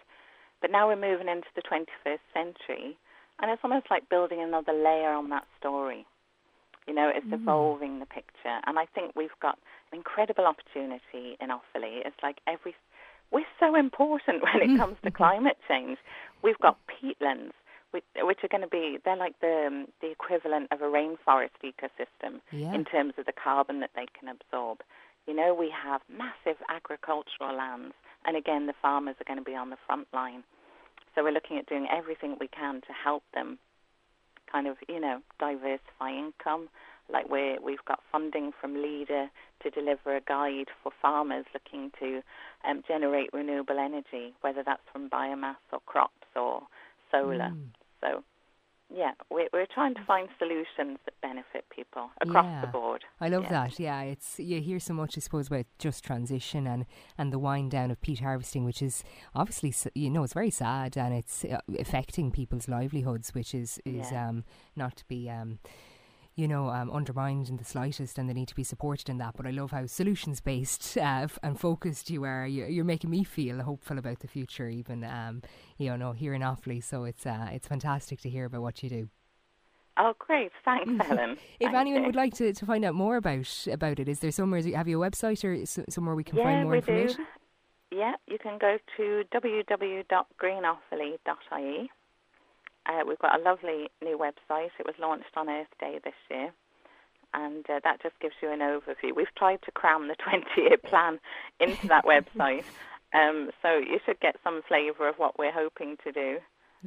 [0.62, 2.98] But now we're moving into the 21st century,
[3.40, 6.06] and it's almost like building another layer on that story.
[6.88, 7.34] You know, it's mm.
[7.34, 9.60] evolving the picture, and I think we've got
[9.92, 12.02] an incredible opportunity in Offaly.
[12.06, 12.76] It's like every
[13.30, 15.98] we're so important when it comes to climate change.
[16.44, 17.52] We've got peatlands,
[17.98, 21.58] which, which are going to be they're like the um, the equivalent of a rainforest
[21.64, 22.74] ecosystem Yeah.
[22.74, 24.80] in terms of the carbon that they can absorb.
[25.26, 29.56] You know, we have massive agricultural lands, and again, the farmers are going to be
[29.56, 30.44] on the front line.
[31.14, 33.58] So we're looking at doing everything we can to help them
[34.52, 36.70] kind of, you know, diversify income.
[37.10, 39.30] Like we we've got funding from LEADER
[39.64, 42.22] to deliver a guide for farmers looking to
[42.68, 46.62] um, generate renewable energy, whether that's from biomass or crops or
[47.12, 47.52] solar.
[47.52, 47.70] Mm.
[48.02, 48.24] So,
[48.94, 52.62] yeah, we're, we're trying to find solutions that benefit people across Yeah.
[52.62, 53.04] the board.
[53.20, 53.50] I love Yeah.
[53.50, 53.80] that.
[53.80, 56.86] Yeah, it's you hear so much, I suppose, about just transition and
[57.18, 59.04] and the wind down of peat harvesting, which is
[59.36, 64.12] obviously you know it's very sad and it's uh, affecting people's livelihoods, which is is
[64.12, 64.30] Yeah.
[64.30, 65.60] um not to be um
[66.38, 69.36] you know um, undermined in the slightest, and they need to be supported in that.
[69.36, 72.48] But I love how solutions based uh, f- and focused you are.
[72.48, 75.42] You're, you're making me feel hopeful about the future, even um
[75.78, 76.82] you know here in Offaly.
[76.82, 79.10] So it's uh, it's fantastic to hear about what you do.
[80.00, 80.52] Oh, great.
[80.64, 81.38] Thanks, Helen.
[81.60, 82.08] If Thank anyone you.
[82.08, 85.04] would like to, to find out more about about it, is there somewhere have you
[85.04, 87.26] a website or somewhere we can yeah, find more information?
[87.92, 87.98] do.
[87.98, 91.90] Yeah, you can go to www.greenoffaly.ie.
[92.88, 94.70] Uh, we've got a lovely new website.
[94.80, 96.54] It was launched on Earth Day this year,
[97.34, 99.16] and uh, that just gives you an overview.
[99.16, 100.16] We've tried to cram the
[100.58, 101.20] 20-year plan
[101.60, 102.64] into that website,
[103.14, 106.38] um, so you should get some flavour of what we're hoping to do.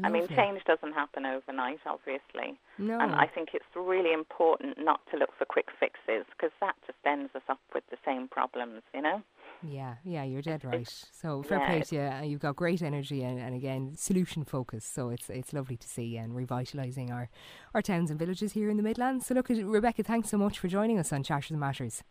[0.02, 2.56] I mean, change doesn't happen overnight, obviously.
[2.78, 6.76] No, And I think it's really important not to look for quick fixes because that
[6.86, 9.22] just ends us up with the same problems, you know?
[9.62, 10.88] Yeah, yeah, you're dead right.
[11.12, 12.02] So fair yeah, play it's- to you.
[12.02, 14.84] Uh, you've got great energy and, and again solution focus.
[14.84, 17.28] So it's it's lovely to see and revitalising our
[17.74, 19.26] our towns and villages here in the Midlands.
[19.26, 22.02] So look, uh, Rebecca, thanks so much for joining us on Chatters and Matters.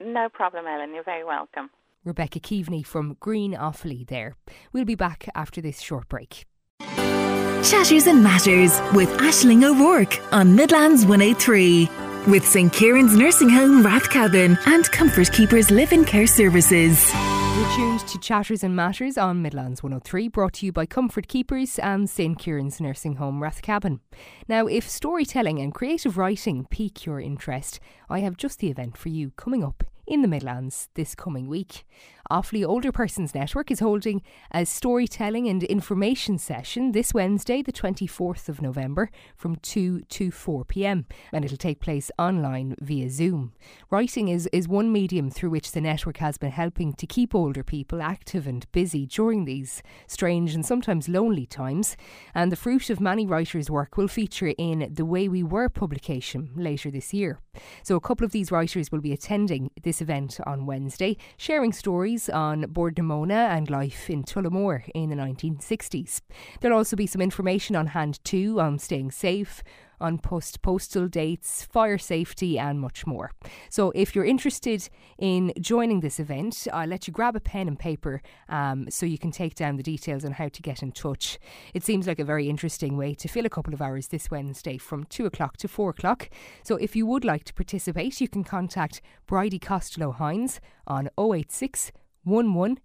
[0.00, 0.92] No problem, Ellen.
[0.92, 1.70] You're very welcome.
[2.04, 4.36] Rebecca Keaveney from Green Offaly there.
[4.72, 6.44] We'll be back after this short break.
[6.80, 11.88] Chatters and Matters with Ashling O'Rourke on Midlands 103.
[12.26, 12.72] With St.
[12.72, 17.12] Kieran's Nursing Home Rathcabbin and Comfort Keepers Live in Care Services.
[17.12, 21.78] You're tuned to Chatters and Matters on Midlands 103, brought to you by Comfort Keepers
[21.78, 24.00] and St Kieran's Nursing Home Rathcabbin.
[24.48, 29.10] Now, if storytelling and creative writing pique your interest, I have just the event for
[29.10, 31.84] you coming up in the Midlands this coming week.
[32.30, 38.48] Offaly Older Persons Network is holding a storytelling and information session this Wednesday, the 24th
[38.48, 43.52] of November, from 2 to 4 pm, and it'll take place online via Zoom.
[43.90, 47.62] Writing is, is one medium through which the network has been helping to keep older
[47.62, 51.94] people active and busy during these strange and sometimes lonely times.
[52.34, 56.52] And the fruit of many writers' work will feature in The Way We Were publication
[56.56, 57.38] later this year.
[57.82, 62.28] So, a couple of these writers will be attending this event on Wednesday, sharing stories
[62.28, 66.20] on Bord Mona and life in Tullamore in the 1960s.
[66.60, 69.62] There'll also be some information on hand too on staying safe,
[70.00, 73.30] on post postal dates, fire safety, and much more.
[73.70, 77.78] So, if you're interested in joining this event, I'll let you grab a pen and
[77.78, 81.38] paper um, so you can take down the details on how to get in touch.
[81.72, 84.78] It seems like a very interesting way to fill a couple of hours this Wednesday
[84.78, 86.30] from 2 o'clock to 4 o'clock.
[86.62, 91.92] So, if you would like to participate, you can contact Bridie Costello Hines on 086
[92.26, 92.78] 11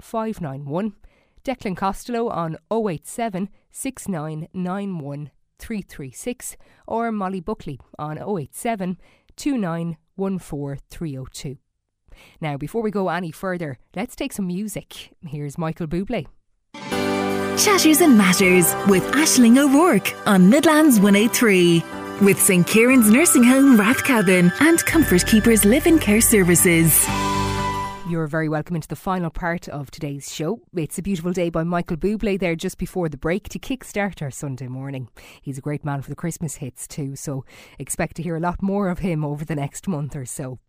[0.00, 0.94] 591.
[1.44, 8.98] Declan Costello on 087 6991 336 or Molly Buckley on 087
[9.36, 11.58] 2914 302.
[12.40, 15.10] Now, before we go any further, let's take some music.
[15.26, 16.26] Here's Michael Bublé.
[17.58, 21.82] Chatters and Matters with Ashling O'Rourke on Midlands 103.
[22.20, 22.66] With St.
[22.66, 27.06] Kieran's Nursing Home Rathcabbin and Comfort Keepers Live Care Services.
[28.08, 30.60] You're very welcome into the final part of today's show.
[30.76, 34.30] It's a beautiful day by Michael Bublé there just before the break to kickstart our
[34.30, 35.08] Sunday morning.
[35.42, 37.44] He's a great man for the Christmas hits too, so
[37.80, 40.60] expect to hear a lot more of him over the next month or so.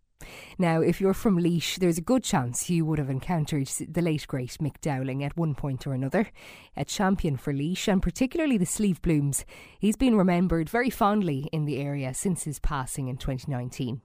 [0.58, 4.26] Now, if you're from Laois, there's a good chance you would have encountered the late
[4.28, 6.32] great Mick Dowling at one point or another,
[6.76, 9.46] a champion for Laois and particularly the Slieve Blooms.
[9.80, 14.02] He's been remembered very fondly in the area since his passing in 2019.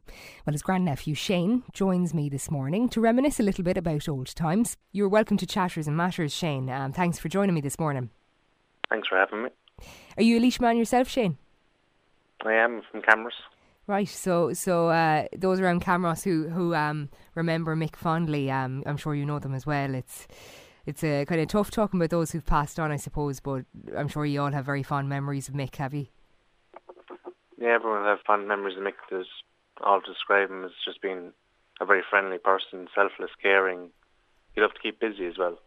[0.46, 4.34] Well, his grandnephew Shane joins me this morning to reminisce a little bit about old
[4.34, 4.76] times.
[4.92, 6.68] You're welcome to Chatters and Matters, Shane.
[6.68, 8.10] Um, thanks for joining me this morning.
[8.90, 9.50] Thanks for having me.
[10.18, 11.38] Are you a Laois man yourself, Shane?
[12.44, 13.32] I am from Camross.
[13.86, 18.96] Right, so so uh, those around Camross who who um, remember Mick fondly, um, I'm
[18.96, 19.94] sure you know them as well.
[19.94, 20.28] It's
[20.86, 23.64] it's a kind of tough talking about those who've passed on, I suppose, but
[23.96, 26.06] I'm sure you all have very fond memories of Mick, have you?
[27.58, 28.94] Yeah, everyone will have fond memories of Mick.
[29.10, 29.28] There's
[29.82, 31.32] all to describe him as just being
[31.80, 33.90] a very friendly person, selfless, caring.
[34.54, 35.58] He loved to keep busy as well.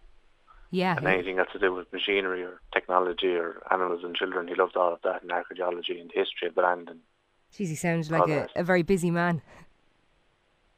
[0.72, 0.96] Yeah.
[0.96, 1.14] And yeah.
[1.14, 4.94] anything that's to do with machinery or technology or animals and children, he loved all
[4.94, 6.90] of that and archaeology and the history of the land.
[6.90, 7.00] And
[7.56, 9.42] Jeez, he sounds like a, a very busy man.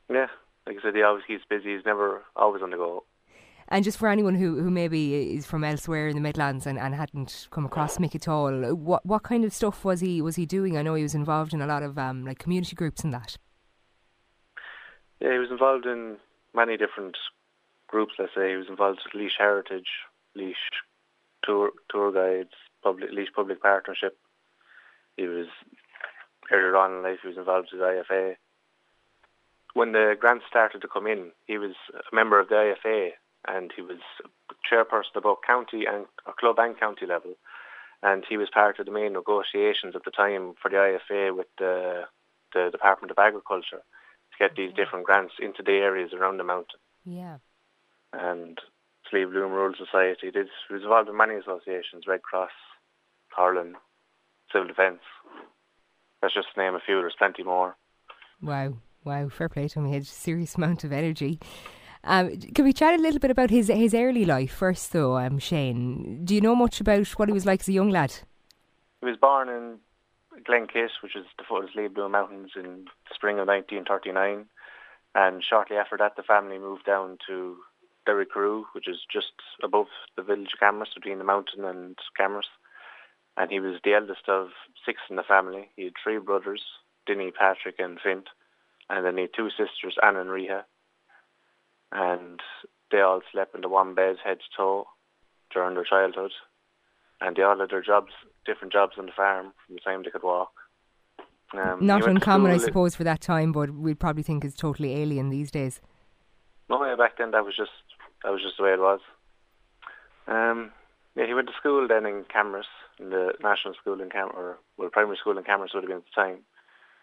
[0.09, 0.27] yeah,
[0.67, 1.75] like I said, he always keeps busy.
[1.75, 3.03] He's never always on the go.
[3.69, 6.93] And just for anyone who, who maybe is from elsewhere in the Midlands and, and
[6.93, 10.45] hadn't come across Mick at all, what what kind of stuff was he was he
[10.45, 10.77] doing?
[10.77, 13.37] I know he was involved in a lot of um, like community groups and that.
[15.19, 16.17] Yeah, he was involved in
[16.53, 17.17] many different
[17.87, 18.13] groups.
[18.19, 19.89] Let's say he was involved with Laois Heritage,
[20.35, 20.53] Laois
[21.43, 24.15] Tour Tour Guides, Public Laois Public Partnership.
[25.17, 25.47] He was
[26.51, 27.19] earlier on in life.
[27.21, 28.35] He was involved with IFA.
[29.73, 32.55] When the grants started to come in, he was a member of the
[32.85, 33.11] IFA,
[33.47, 33.99] and he was
[34.69, 37.35] chairperson of both county and or club and county level.
[38.03, 41.47] And he was part of the main negotiations at the time for the IFA with
[41.57, 42.05] the
[42.53, 43.81] the Department of Agriculture
[44.31, 46.79] to get these different grants into the areas around the mountain.
[47.05, 47.37] Yeah.
[48.13, 48.59] And
[49.09, 52.51] Slieve Bloom Rural Society did he was involved in many associations, Red Cross,
[53.33, 53.75] Carlin,
[54.51, 55.01] Civil Defence.
[56.21, 57.75] That's just to name a few, there's plenty more.
[58.41, 58.77] Wow.
[59.03, 59.29] Wow.
[59.29, 59.85] Fair play to him.
[59.85, 61.39] He had a serious amount of energy.
[62.03, 65.39] Um, can we chat a little bit about his his early life first, though, um,
[65.39, 66.23] Shane?
[66.23, 68.13] Do you know much about what he was like as a young lad?
[69.01, 69.79] He was born in
[70.47, 74.45] Glenkit, which is the foot of the Slieve Mountains in the spring of 1939.
[75.15, 77.57] And shortly after that, the family moved down to
[78.05, 82.49] Derry Derrycarew, which is just above the village of Camross, between the mountain and Camross.
[83.37, 84.47] And he was the eldest of
[84.85, 85.69] six in the family.
[85.75, 86.63] He had three brothers,
[87.07, 88.27] Dinny, Patrick and Fint.
[88.89, 90.63] And then he had two sisters, Anne and Riha.
[91.91, 92.39] And
[92.91, 94.87] they all slept in the one bed, head to toe,
[95.53, 96.31] during their childhood.
[97.21, 98.11] And they all had their jobs,
[98.45, 100.51] different jobs on the farm from the time they could walk.
[101.53, 105.29] Um, Not uncommon, I suppose, for that time, but we'd probably think it's totally alien
[105.29, 105.79] these days.
[106.69, 107.71] No, yeah, back then that was just
[108.23, 108.99] that was just the way it was.
[110.27, 110.71] Um,
[111.15, 112.67] yeah, he went to school then in Camross,
[112.99, 115.97] in the national school in Cam, or well, primary school in Camross would have been
[115.97, 116.39] at the time.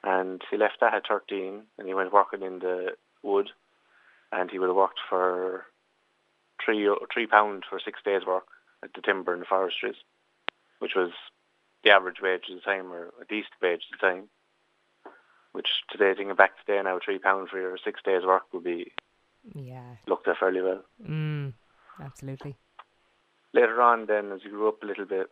[0.02, 2.90] And he left that at 13, and he went working in the
[3.22, 3.50] wood,
[4.32, 5.66] and he would have worked for
[6.64, 8.46] three three pound for six days' work
[8.82, 9.96] at the timber and the forestries,
[10.78, 11.10] which was
[11.82, 14.28] the average wage at the time, or a decent wage at the time.
[15.52, 18.92] Which today, thinking back today now, three pound for your six days' work would be
[19.54, 19.96] Yeah.
[20.06, 20.84] looked at fairly well.
[21.02, 21.54] Mm,
[22.00, 22.56] absolutely.
[23.52, 25.30] Later on, then, as he grew up a little bit,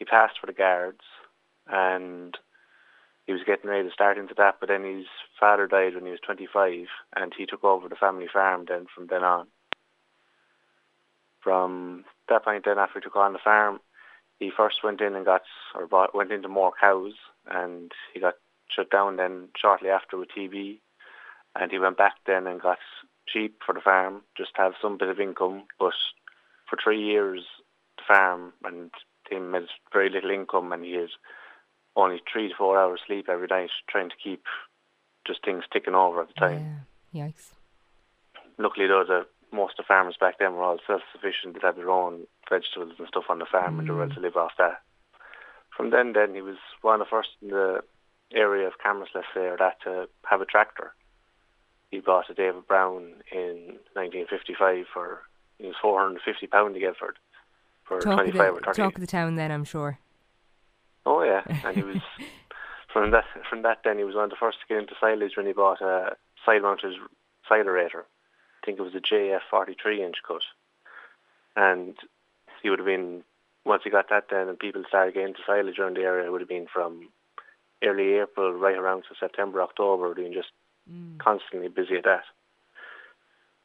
[0.00, 1.04] he passed for the guards,
[1.68, 2.36] and
[3.26, 4.56] he was getting ready to start into that.
[4.58, 5.06] But then his
[5.38, 8.64] father died when he was 25, and he took over the family farm.
[8.66, 9.46] Then from then on,
[11.40, 13.78] from that point, then after he took on the farm,
[14.38, 15.42] he first went in and got
[15.74, 17.12] or bought, went into more cows,
[17.46, 18.34] and he got
[18.74, 19.16] shut down.
[19.16, 20.78] Then shortly after with TB,
[21.56, 22.78] and he went back then and got
[23.26, 25.64] sheep for the farm, just to have some bit of income.
[25.78, 25.92] But
[26.68, 27.44] for three years,
[27.98, 28.90] the farm and
[29.30, 31.08] him had very little income, and he had
[31.96, 34.44] only three to four hours sleep every night, trying to keep
[35.26, 36.86] just things ticking over at the time.
[37.12, 37.26] Yeah.
[37.26, 37.50] Yikes.
[38.58, 41.54] Luckily, though, the most of the farmers back then were all self-sufficient.
[41.54, 44.16] They had their own vegetables and stuff on the farm, and they were able mm.
[44.16, 44.80] to live off that.
[45.76, 47.82] From then, then he was one of the first in the
[48.32, 50.94] area of Camross, let's say, or that to have a tractor.
[51.90, 55.22] He bought a David Brown in 1955 for
[55.58, 57.16] it was 450 pound to get for it
[57.90, 58.82] for Talk of, 25 or the, 30.
[58.82, 59.98] talk of the town then, I'm sure.
[61.04, 61.96] Oh yeah, and he was
[62.92, 65.36] from that from that then he was one of the first to get into silage
[65.36, 66.94] when he bought a side mounted
[67.50, 68.04] silerator.
[68.62, 70.42] I think it was a JF forty three inch cut.
[71.56, 71.96] And
[72.62, 73.24] he would have been
[73.64, 76.30] once he got that then and people started getting into silage around the area it
[76.30, 77.08] would have been from
[77.82, 80.50] early April right around to September, October doing just
[80.90, 81.18] mm.
[81.18, 82.22] constantly busy at that.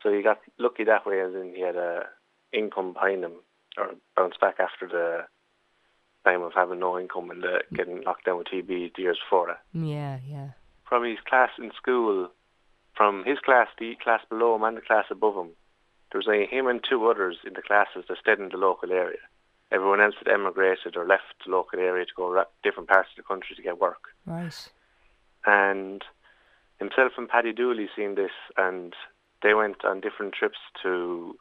[0.01, 2.05] So he got lucky that way and then he had a
[2.51, 3.33] income behind him
[3.77, 5.25] or bounce back after the
[6.29, 9.47] time of having no income and uh, getting locked down with TB the years before
[9.47, 9.61] that.
[9.73, 10.49] Yeah, yeah.
[10.87, 12.29] From his class in school,
[12.95, 15.51] from his class, the class below him and the class above him,
[16.11, 18.91] there was only him and two others in the classes that stayed in the local
[18.91, 19.19] area.
[19.71, 23.17] Everyone else had emigrated or left the local area to go ra- different parts of
[23.17, 24.09] the country to get work.
[24.25, 24.69] Right.
[25.45, 26.03] And
[26.79, 28.93] himself and Paddy Dooley seen this and
[29.41, 31.35] they went on different trips to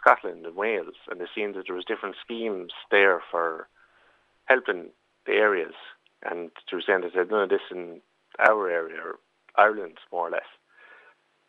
[0.00, 3.68] Scotland and Wales and they seen that there was different schemes there for
[4.46, 4.90] helping
[5.26, 5.74] the areas
[6.28, 8.00] and they were saying they said none of this in
[8.38, 9.18] our area or
[9.56, 10.50] Ireland more or less.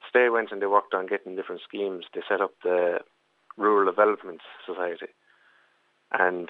[0.01, 2.05] So they went and they worked on getting different schemes.
[2.13, 2.99] They set up the
[3.57, 5.07] Rural Development Society
[6.11, 6.49] and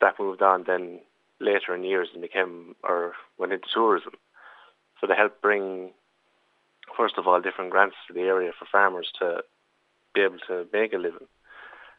[0.00, 1.00] that moved on then
[1.40, 4.12] later in years and became or went into tourism.
[5.00, 5.90] So they helped bring
[6.96, 9.42] first of all different grants to the area for farmers to
[10.14, 11.26] be able to make a living.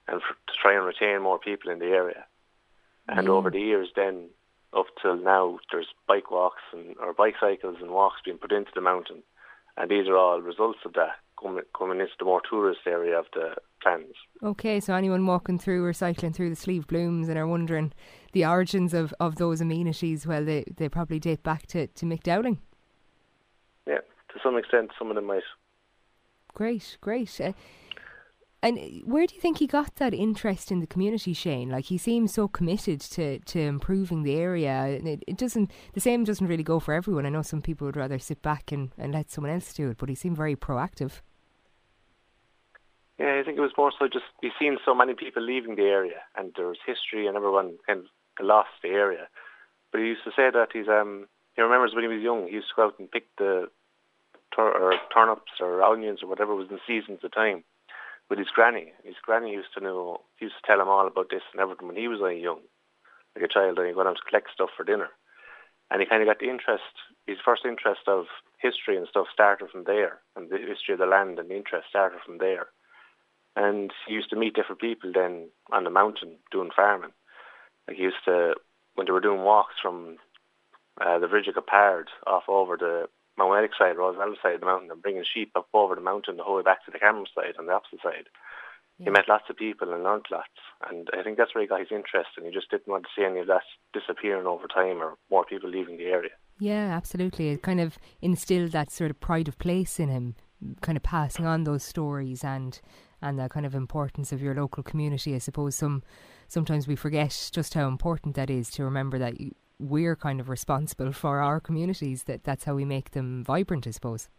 [0.08, 2.26] and for, to try and retain more people in the area.
[3.08, 4.30] And over the years, then
[4.74, 8.72] up till now, there's bike walks and or bike cycles and walks being put into
[8.74, 9.24] the mountain,
[9.78, 13.26] and these are all results of that coming, coming into the more tourist area of
[13.34, 14.16] the plans.
[14.42, 17.92] Okay, so anyone walking through or cycling through the Slieve Blooms and are wondering
[18.32, 22.24] the origins of, of those amenities, well, they, they probably date back to, to Mick
[22.24, 22.60] Dowling.
[23.86, 24.00] Yeah,
[24.30, 25.44] to some extent, some of them might.
[26.54, 27.42] Great, great.
[27.42, 27.52] Uh,
[28.64, 31.70] and where do you think he got that interest in the community, Shane?
[31.70, 34.86] Like he seems so committed to, to improving the area.
[34.86, 37.26] It, it doesn't the same doesn't really go for everyone.
[37.26, 39.98] I know some people would rather sit back and, and let someone else do it,
[39.98, 41.20] but he seemed very proactive.
[43.20, 45.84] Yeah, I think it was more so just he's seen so many people leaving the
[45.84, 48.06] area, and there was history, and everyone kind of
[48.46, 49.28] lost the area.
[49.92, 52.54] But he used to say that he's um he remembers when he was young, he
[52.54, 53.68] used to go out and pick the
[54.56, 57.66] tur- or turnips or onions or whatever was in season at the time
[58.30, 58.94] with his granny.
[59.04, 61.98] His granny used to know, used to tell him all about this and everything when
[61.98, 62.60] he was only young,
[63.36, 65.10] like a child, and he went out to collect stuff for dinner.
[65.92, 66.96] And he kind of got the interest,
[67.28, 68.26] his first interest of
[68.58, 71.88] history and stuff started from there, and the history of the land and the interest
[71.90, 72.68] started from there.
[73.56, 77.12] And he used to meet different people then on the mountain doing farming.
[77.88, 78.56] Like he used to,
[78.96, 80.18] when they were doing walks from
[81.00, 83.08] uh, the Ridge of Capard off over the
[83.40, 86.44] Mountmellick side, Rosenallis side of the mountain, and bringing sheep up over the mountain the
[86.44, 88.30] whole way back to the Camross side on the opposite side.
[89.00, 89.06] Yeah.
[89.06, 91.80] He met lots of people and learned lots, and I think that's where he got
[91.80, 95.02] his interest, and he just didn't want to see any of that disappearing over time
[95.02, 96.32] or more people leaving the area.
[96.60, 97.50] Yeah, absolutely.
[97.50, 100.36] It kind of instilled that sort of pride of place in him,
[100.82, 102.80] kind of passing on those stories and
[103.22, 105.34] and the kind of importance of your local community.
[105.34, 106.04] I suppose some
[106.48, 110.50] sometimes we forget just how important that is to remember that you, we're kind of
[110.50, 112.24] responsible for our communities.
[112.24, 114.30] That that's how we make them vibrant, I suppose.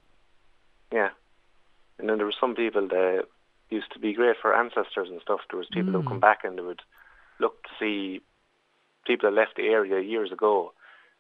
[0.93, 1.11] Yeah,
[1.99, 3.24] and then there were some people that
[3.70, 5.41] used to be great for ancestors and stuff.
[5.51, 6.03] There was people mm.
[6.03, 6.82] who come back and they would
[7.41, 8.20] look to see
[9.07, 10.72] people that left the area years ago.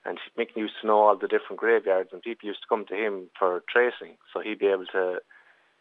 [0.04, 2.94] And Mick used to know all the different graveyards, and people used to come to
[2.94, 4.16] him for tracing.
[4.32, 5.20] So he'd be able to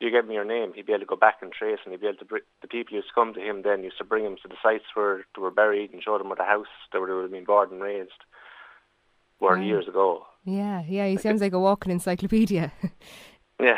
[0.04, 2.01] you give me your name, he'd be able to go back and trace, and he'd
[2.01, 3.62] be able to bring the people used to come to him.
[3.64, 6.28] Then used to bring him to the sites where they were buried and show them
[6.28, 8.12] where the house they would have been born and raised
[9.39, 10.26] were years ago.
[10.45, 12.72] Yeah, yeah, he sounds like a walking encyclopedia.
[13.60, 13.78] yeah.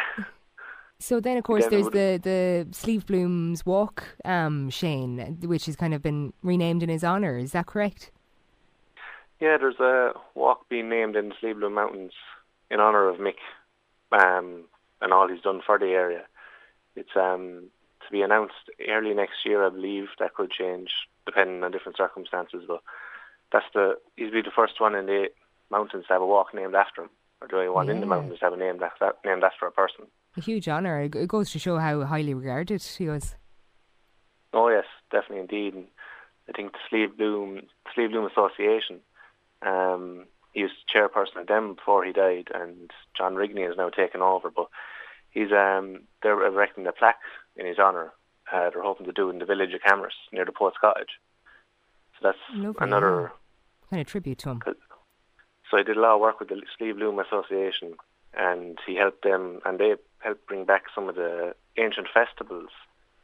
[1.00, 5.94] So then, of course, there's the the Slieve Blooms Walk, um, Shane, which has kind
[5.94, 7.38] of been renamed in his honour.
[7.38, 8.12] Is that correct?
[9.42, 12.14] Yeah, there's a walk being named in the Slieve Bloom Mountains
[12.72, 13.36] in honour of Mick.
[14.12, 14.64] Um,
[15.02, 16.24] and all he's done for the area.
[16.96, 17.70] It's um,
[18.06, 20.08] to be announced early next year, I believe.
[20.20, 20.90] That could change
[21.26, 22.82] depending on different circumstances, but
[23.52, 25.28] that's the he'll be the first one in the
[25.70, 27.10] mountains to have a walk named after him,
[27.42, 27.94] or the only one yeah.
[27.94, 28.94] in the mountains to have a name that,
[29.26, 30.06] named after a person.
[30.38, 31.02] A huge honour.
[31.02, 33.36] It goes to show how highly regarded he was.
[34.54, 35.74] Oh yes, definitely indeed.
[35.74, 35.88] And
[36.48, 37.62] I think the Slieve Bloom
[37.94, 39.02] Slieve Bloom Association
[39.66, 40.26] um,
[40.56, 44.50] he was chairperson of them before he died, and John Rigney has now taken over.
[44.50, 44.70] But
[45.30, 47.20] he's um, they're erecting a plaque
[47.58, 48.14] in his honour.
[48.52, 51.20] Uh, they're hoping to do in the village of Camross near the Poets Cottage.
[52.14, 53.34] So that's Lovely, another
[53.90, 54.62] kind of tribute to him.
[55.70, 57.96] So he did a lot of work with the Slieve Bloom Association,
[58.34, 62.70] and he helped them, and they helped bring back some of the ancient festivals.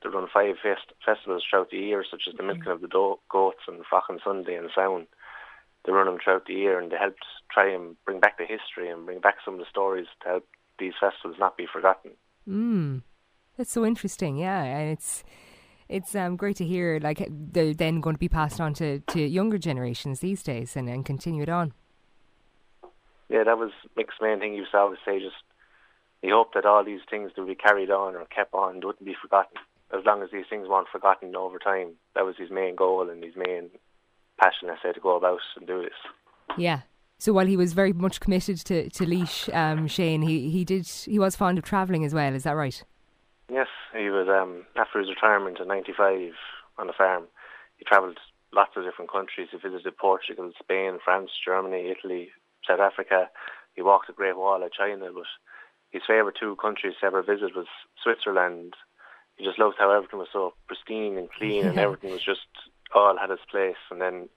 [0.04, 3.20] They run five fest- festivals throughout the year, such as the milking of the do-
[3.30, 5.08] goats and Fraughan Sunday and Sound
[5.86, 8.90] they run them throughout the year, and they helped try and bring back the history
[8.90, 10.48] and bring back some of the stories to help
[10.80, 12.12] these festivals not be forgotten.
[12.48, 13.04] Mm.
[13.58, 15.24] That's so interesting, yeah, and it's
[15.90, 17.00] it's um, great to hear.
[17.02, 20.90] Like they're then going to be passed on to, to younger generations these days, and,
[20.90, 21.74] and continue it on.
[23.30, 24.54] Yeah, that was Mick's main thing.
[24.54, 25.36] He used to always say, just
[26.22, 29.16] he hoped that all these things would be carried on or kept on, wouldn't be
[29.22, 29.58] forgotten.
[29.94, 33.24] As long as these things weren't forgotten over time, that was his main goal and
[33.24, 33.70] his main
[34.42, 36.58] passion, I say, to go about and do this.
[36.58, 36.82] Yeah.
[37.18, 40.88] So while he was very much committed to to Laois, um, Shane, he he did
[40.88, 42.34] he was fond of travelling as well.
[42.34, 42.84] Is that right?
[43.52, 44.28] Yes, he was.
[44.28, 46.32] Um, after his retirement in '95
[46.80, 47.26] on the farm,
[47.78, 48.18] he travelled
[48.54, 49.50] lots of different countries.
[49.52, 52.32] He visited Portugal, Spain, France, Germany, Italy,
[52.68, 53.30] South Africa.
[53.76, 55.30] He walked the Great Wall of China, but
[55.92, 57.68] his favourite two countries to ever visit was
[58.02, 58.74] Switzerland.
[59.36, 62.48] He just loved how everything was so pristine and clean, and everything was just
[62.94, 63.82] all had its place.
[63.90, 64.30] And then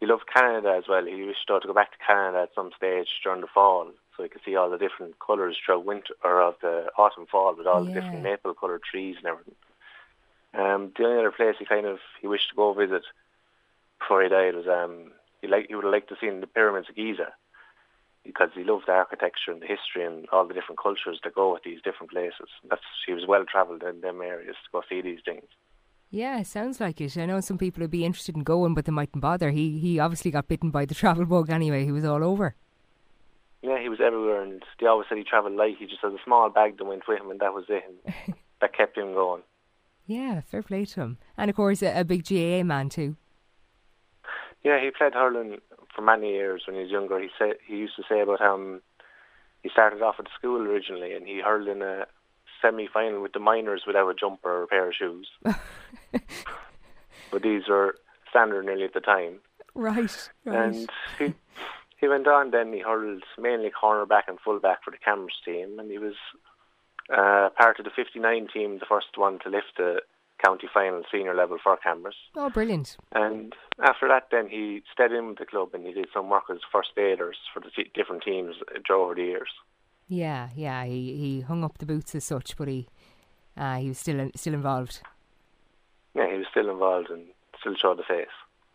[0.00, 1.04] he loved Canada as well.
[1.04, 4.28] He wished to go back to Canada at some stage during the fall, so he
[4.28, 7.86] could see all the different colours throughout winter or of the autumn fall with all
[7.86, 7.94] yeah.
[7.94, 9.54] the different maple coloured trees and everything.
[10.54, 13.02] Um, the only other place he kind of he wished to go visit
[13.98, 15.12] before he died was um,
[15.42, 17.32] he like he would have liked to see the pyramids of Giza
[18.24, 21.52] because he loved the architecture and the history and all the different cultures that go
[21.52, 22.48] with these different places.
[22.68, 25.44] That's he was well travelled in them areas to go see these things.
[26.16, 27.18] Yeah, sounds like it.
[27.18, 29.50] I know some people would be interested in going, but they mightn't bother.
[29.50, 31.84] He he obviously got bitten by the travel bug anyway.
[31.84, 32.54] He was all over.
[33.60, 35.76] Yeah, he was everywhere, and they always said he travelled light.
[35.78, 37.84] He just had a small bag that went with him, and that was it.
[37.86, 39.42] And that kept him going.
[40.06, 41.18] Yeah, fair play to him.
[41.36, 43.16] And of course, a, a big GAA man too.
[44.64, 45.58] Yeah, he played hurling
[45.94, 47.20] for many years when he was younger.
[47.20, 48.80] He said he used to say about how um,
[49.62, 52.06] he started off at school originally, and he hurled in a
[52.66, 55.28] semi-final with the minors without a jumper or a pair of shoes.
[57.30, 57.96] but these were
[58.30, 59.38] standard nearly at the time.
[59.74, 60.58] Right, right.
[60.58, 61.34] And he
[61.98, 62.50] he went on.
[62.50, 66.14] Then he hurled mainly cornerback and fullback for the Camross team, and he was
[67.10, 70.00] uh, part of the 59 team, the first one to lift the
[70.44, 72.12] county final senior level for Camross.
[72.36, 72.96] Oh, brilliant.
[73.12, 76.44] And after that, then he stayed in with the club and he did some work
[76.50, 78.56] as first aiders for the t- different teams
[78.90, 79.48] over the years.
[80.08, 82.88] Yeah, yeah, he, he hung up the boots as such, but he
[83.56, 85.00] uh, he was still in, still involved.
[86.14, 87.24] Yeah, he was still involved and
[87.60, 88.26] still showed the face.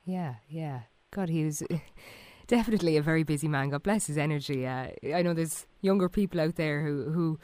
[0.05, 0.81] Yeah, yeah.
[1.11, 1.63] God, he was
[2.47, 3.69] definitely a very busy man.
[3.69, 4.65] God bless his energy.
[4.65, 7.39] Uh, I know there's younger people out there who, who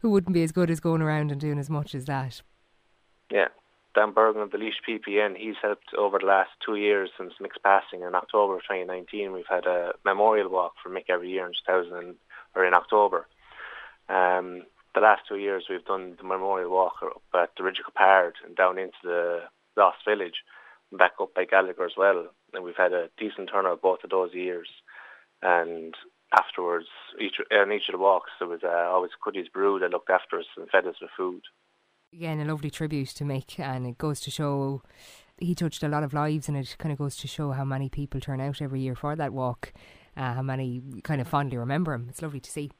[0.00, 2.42] who wouldn't be as good as going around and doing as much as that.
[3.30, 3.48] Yeah.
[3.94, 7.58] Dan Bergen of the Laois PPN, he's helped over the last two years since Mick's
[7.62, 8.02] passing.
[8.02, 12.14] In October of 2019, we've had a memorial walk for Mick every year in 2000
[12.54, 13.26] or in October.
[14.08, 14.62] Um,
[14.94, 18.32] the last two years, we've done the memorial walk up at the Ridge of Capard
[18.46, 19.40] and down into the
[19.76, 20.44] Lost Village,
[20.90, 22.26] and back up by Gallagher as well.
[22.52, 24.68] And we've had a decent turnout both of those years.
[25.40, 25.94] And
[26.36, 26.86] afterwards,
[27.20, 30.38] each on each of the walks, there was uh, always Cuddy's Brew that looked after
[30.38, 31.42] us and fed us with food.
[32.12, 34.82] Again, a lovely tribute to make, and it goes to show
[35.38, 37.88] he touched a lot of lives, and it kind of goes to show how many
[37.88, 39.72] people turn out every year for that walk,
[40.16, 42.06] uh, how many kind of fondly remember him.
[42.08, 42.70] It's lovely to see.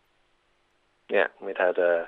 [1.13, 2.07] Yeah, we'd had uh,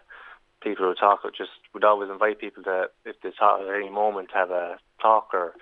[0.63, 4.31] people who talk, just would always invite people to, if they thought at any moment,
[4.33, 5.53] have a talk or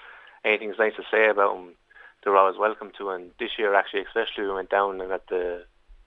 [0.45, 1.75] anything's nice to say about him.
[2.23, 3.11] They were always welcome to.
[3.11, 5.65] And this year, actually, especially, we went down and at the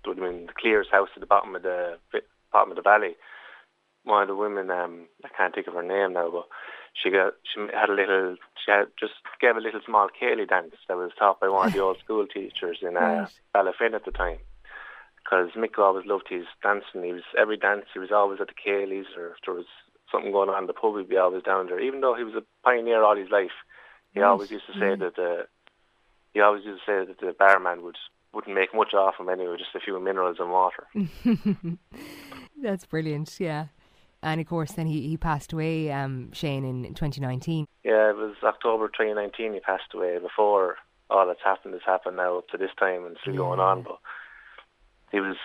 [0.07, 1.97] would have been the Clears house at the bottom of the
[2.53, 3.15] bottom of the valley.
[4.03, 6.45] One of the women, um, I can't think of her name now, but
[6.93, 10.75] she got she had a little she had just gave a little small Ceilidh dance
[10.87, 13.29] that was taught by one of the old school teachers in uh, right.
[13.53, 14.37] Ballyfin at the time.
[15.25, 17.03] Because Mick always loved his dancing.
[17.03, 19.65] He was every dance he was always at the Ceilidhs, or if there was
[20.11, 21.79] something going on in the pub, he'd be always down there.
[21.79, 23.57] Even though he was a pioneer all his life,
[24.13, 24.27] he right.
[24.27, 25.47] always used to say that the
[26.33, 27.97] he always used to say that the barman would
[28.33, 30.87] wouldn't make much off him anyway, just a few minerals and water.
[32.61, 33.67] That's brilliant, yeah.
[34.21, 37.65] And of course, then he, he passed away, um, Shane, in 2019.
[37.83, 40.17] Yeah, it was October 2019 he passed away.
[40.19, 40.77] Before
[41.09, 43.37] all that's happened has happened now up to this time and still yeah.
[43.37, 43.83] going on.
[43.83, 43.99] But
[45.11, 45.37] he was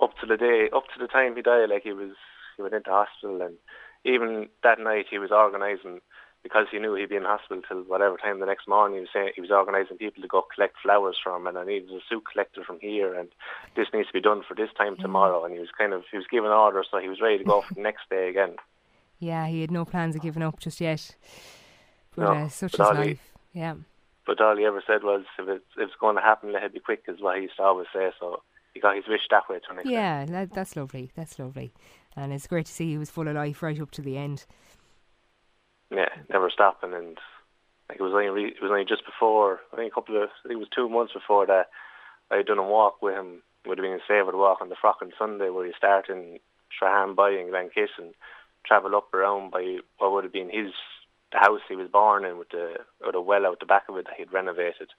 [0.00, 2.12] up to the day, up to the time he died, like he was,
[2.56, 3.56] he went into hospital and
[4.04, 6.00] even that night he was organising
[6.42, 8.96] because he knew he'd be in hospital till whatever time the next morning.
[8.96, 11.90] He was saying he was organising people to go collect flowers from, and I needed
[11.90, 13.28] a suit collector from here, and
[13.76, 15.44] this needs to be done for this time tomorrow.
[15.44, 17.60] And he was kind of he was giving orders, so he was ready to go
[17.60, 18.56] for the next day again.
[19.18, 21.14] Yeah, he had no plans of giving up just yet.
[22.16, 23.18] But no, uh, such is life.
[23.52, 23.74] He, yeah.
[24.26, 26.72] But all he ever said was, if it's if it's going to happen, let it
[26.72, 28.10] be quick, is what he used to always say.
[28.18, 28.42] So
[28.74, 29.58] he got his wish that way.
[29.58, 31.10] To yeah, that, that's lovely.
[31.14, 31.72] That's lovely,
[32.16, 34.46] and it's great to see he was full of life right up to the end
[35.90, 36.94] yeah, never stopping.
[36.94, 37.18] And
[37.88, 40.30] like it was only re- it was only just before I think a couple of
[40.44, 41.68] I think it was two months before that
[42.30, 43.42] I had done a walk with him.
[43.64, 46.38] It would have been a favourite walk on the Fraughan Sunday, where you start in
[46.74, 47.16] Strahan in
[47.50, 48.14] Glenkiss and
[48.64, 50.72] travel up around by what would have been his
[51.32, 53.96] the house he was born in with the with a well out the back of
[53.96, 54.90] it that he'd renovated,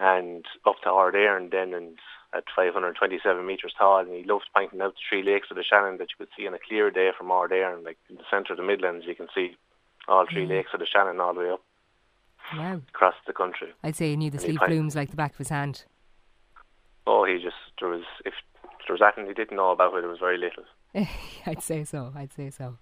[0.00, 1.98] and up to Arderin and then and
[2.34, 5.98] at 527 metres tall, and he loved pointing out the three lakes of the Shannon
[5.98, 8.52] that you could see on a clear day from Arderin, and like in the centre
[8.52, 9.56] of the Midlands, you can see
[10.08, 11.62] all three lakes of the Shannon all the way up.
[12.56, 12.80] Wow.
[12.88, 13.68] Across the country.
[13.82, 15.84] I'd say he knew the Slieve Blooms like the back of his hand.
[17.06, 18.34] Oh, he just, there was, if
[18.86, 20.64] there was anything he didn't know about it, it was very little.
[21.46, 22.12] I'd say so.
[22.14, 22.78] I'd say so.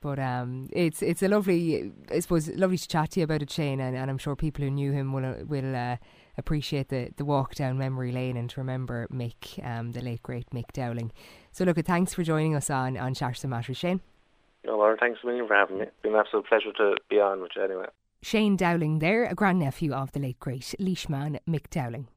[0.00, 3.50] But um, it's it's a lovely, I suppose, lovely to chat to you about it,
[3.50, 5.96] Shane, and, and I'm sure people who knew him will will uh,
[6.38, 10.48] appreciate the, the walk down memory lane and to remember Mick, um, the late great
[10.50, 11.12] Mick Dowling.
[11.52, 14.00] So, look, thanks for joining us on on Chatters and Matters, Shane.
[14.64, 15.84] No, Laura, thanks a million for having me.
[15.84, 17.86] It's been an absolute pleasure to be on with you anyway.
[18.22, 22.08] Shane Dowling there, a grandnephew of the late great Laoisman Mick Dowling.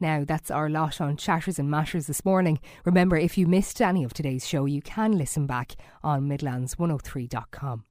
[0.00, 2.58] Now, that's our lot on Chatters and Matters this morning.
[2.84, 7.84] Remember, if you missed any of today's show, you can listen back on Midlands103.com.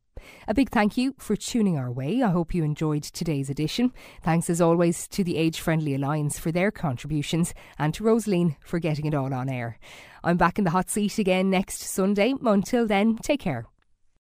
[0.47, 2.21] A big thank you for tuning our way.
[2.21, 3.93] I hope you enjoyed today's edition.
[4.23, 8.79] Thanks as always to the Age Friendly Alliance for their contributions and to Rosaline for
[8.79, 9.77] getting it all on air.
[10.23, 12.33] I'm back in the hot seat again next Sunday.
[12.43, 13.65] Until then, take care.